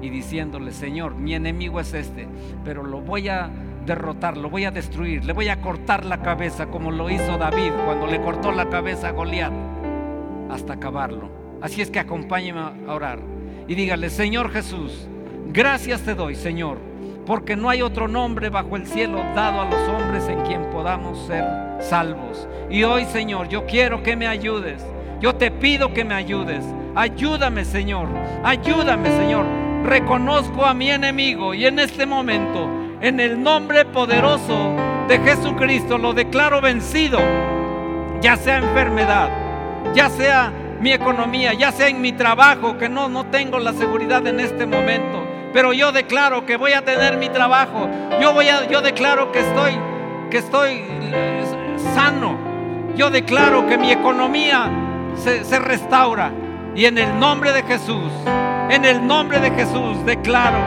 y 0.01 0.09
diciéndole, 0.09 0.71
Señor, 0.71 1.13
mi 1.13 1.35
enemigo 1.35 1.79
es 1.79 1.93
este, 1.93 2.27
pero 2.63 2.81
lo 2.81 3.01
voy 3.01 3.29
a 3.29 3.51
derrotar, 3.85 4.37
lo 4.37 4.49
voy 4.49 4.65
a 4.65 4.71
destruir, 4.71 5.25
le 5.25 5.33
voy 5.33 5.49
a 5.49 5.61
cortar 5.61 6.05
la 6.05 6.21
cabeza 6.21 6.67
como 6.67 6.91
lo 6.91 7.09
hizo 7.09 7.37
David 7.37 7.71
cuando 7.85 8.07
le 8.07 8.21
cortó 8.21 8.51
la 8.51 8.69
cabeza 8.69 9.09
a 9.09 9.11
Goliat 9.11 9.53
hasta 10.49 10.73
acabarlo. 10.73 11.29
Así 11.61 11.81
es 11.81 11.89
que 11.89 11.99
acompáñeme 11.99 12.59
a 12.59 12.93
orar 12.93 13.19
y 13.67 13.75
dígale, 13.75 14.09
Señor 14.09 14.51
Jesús, 14.51 15.07
gracias 15.47 16.01
te 16.01 16.15
doy, 16.15 16.35
Señor, 16.35 16.77
porque 17.25 17.55
no 17.55 17.69
hay 17.69 17.81
otro 17.81 18.07
nombre 18.07 18.49
bajo 18.49 18.75
el 18.75 18.87
cielo 18.87 19.19
dado 19.35 19.61
a 19.61 19.65
los 19.65 19.89
hombres 19.89 20.27
en 20.27 20.41
quien 20.41 20.69
podamos 20.71 21.25
ser 21.27 21.45
salvos. 21.79 22.47
Y 22.69 22.83
hoy, 22.83 23.05
Señor, 23.05 23.47
yo 23.49 23.65
quiero 23.65 24.01
que 24.03 24.15
me 24.15 24.27
ayudes. 24.27 24.85
Yo 25.19 25.35
te 25.35 25.51
pido 25.51 25.93
que 25.93 26.03
me 26.03 26.15
ayudes 26.15 26.65
Ayúdame, 26.95 27.63
Señor. 27.63 28.09
Ayúdame, 28.43 29.11
Señor. 29.11 29.45
Reconozco 29.83 30.65
a 30.65 30.73
mi 30.73 30.91
enemigo 30.91 31.53
y 31.53 31.65
en 31.65 31.79
este 31.79 32.05
momento, 32.05 32.69
en 33.01 33.19
el 33.19 33.41
nombre 33.41 33.83
poderoso 33.85 34.75
de 35.07 35.19
Jesucristo, 35.19 35.97
lo 35.97 36.13
declaro 36.13 36.61
vencido. 36.61 37.19
Ya 38.21 38.35
sea 38.35 38.57
enfermedad, 38.57 39.29
ya 39.95 40.09
sea 40.09 40.53
mi 40.79 40.93
economía, 40.93 41.53
ya 41.53 41.71
sea 41.71 41.87
en 41.87 41.99
mi 41.99 42.13
trabajo, 42.13 42.77
que 42.77 42.87
no, 42.87 43.09
no 43.09 43.25
tengo 43.25 43.57
la 43.57 43.73
seguridad 43.73 44.25
en 44.27 44.39
este 44.39 44.67
momento. 44.67 45.25
Pero 45.51 45.73
yo 45.73 45.91
declaro 45.91 46.45
que 46.45 46.55
voy 46.55 46.73
a 46.73 46.85
tener 46.85 47.17
mi 47.17 47.29
trabajo. 47.29 47.89
Yo, 48.21 48.33
voy 48.33 48.47
a, 48.47 48.67
yo 48.67 48.81
declaro 48.81 49.31
que 49.31 49.39
estoy, 49.39 49.71
que 50.29 50.37
estoy 50.37 50.83
eh, 50.87 51.75
sano. 51.95 52.37
Yo 52.95 53.09
declaro 53.09 53.67
que 53.67 53.77
mi 53.77 53.91
economía 53.91 54.69
se, 55.15 55.43
se 55.43 55.59
restaura. 55.59 56.31
Y 56.75 56.85
en 56.85 56.99
el 56.99 57.19
nombre 57.19 57.51
de 57.51 57.63
Jesús, 57.63 58.11
en 58.69 58.85
el 58.85 59.05
nombre 59.05 59.39
de 59.39 59.49
Jesús, 59.51 60.05
declaro, 60.05 60.59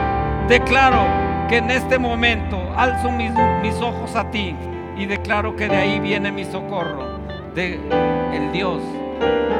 declaro 0.47 1.24
que 1.47 1.57
en 1.57 1.69
este 1.69 1.99
momento 1.99 2.57
alzo 2.75 3.11
mis, 3.11 3.31
mis 3.61 3.75
ojos 3.81 4.15
a 4.15 4.29
ti 4.31 4.55
y 4.97 5.05
declaro 5.05 5.55
que 5.55 5.67
de 5.67 5.75
ahí 5.75 5.99
viene 5.99 6.31
mi 6.31 6.45
socorro, 6.45 7.19
de 7.53 7.79
el 8.33 8.51
Dios, 8.51 8.81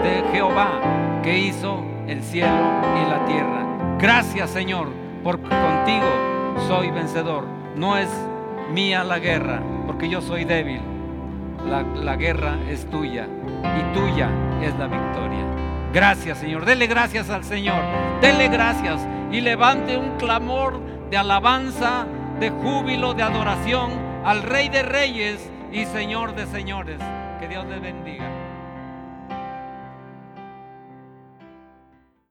de 0.03 0.23
Jehová, 0.31 1.21
que 1.23 1.37
hizo 1.37 1.83
el 2.07 2.23
cielo 2.23 2.47
y 2.49 3.09
la 3.09 3.25
tierra. 3.25 3.97
Gracias, 3.99 4.49
Señor, 4.49 4.87
porque 5.23 5.49
contigo 5.49 6.05
soy 6.67 6.91
vencedor. 6.91 7.45
No 7.75 7.97
es 7.97 8.09
mía 8.71 9.03
la 9.03 9.19
guerra, 9.19 9.61
porque 9.85 10.09
yo 10.09 10.21
soy 10.21 10.45
débil. 10.45 10.81
La, 11.67 11.81
la 11.81 12.15
guerra 12.15 12.57
es 12.69 12.85
tuya 12.89 13.27
y 13.27 13.93
tuya 13.93 14.29
es 14.61 14.75
la 14.77 14.87
victoria. 14.87 15.45
Gracias, 15.93 16.39
Señor. 16.39 16.65
Dele 16.65 16.87
gracias 16.87 17.29
al 17.29 17.43
Señor. 17.43 17.81
Dele 18.21 18.47
gracias 18.49 19.05
y 19.31 19.41
levante 19.41 19.97
un 19.97 20.17
clamor 20.17 20.79
de 21.09 21.17
alabanza, 21.17 22.05
de 22.39 22.49
júbilo, 22.49 23.13
de 23.13 23.23
adoración 23.23 23.91
al 24.23 24.43
Rey 24.43 24.69
de 24.69 24.83
Reyes 24.83 25.51
y 25.71 25.85
Señor 25.85 26.35
de 26.35 26.45
Señores. 26.47 26.99
Que 27.39 27.47
Dios 27.47 27.65
le 27.67 27.79
bendiga. 27.79 28.44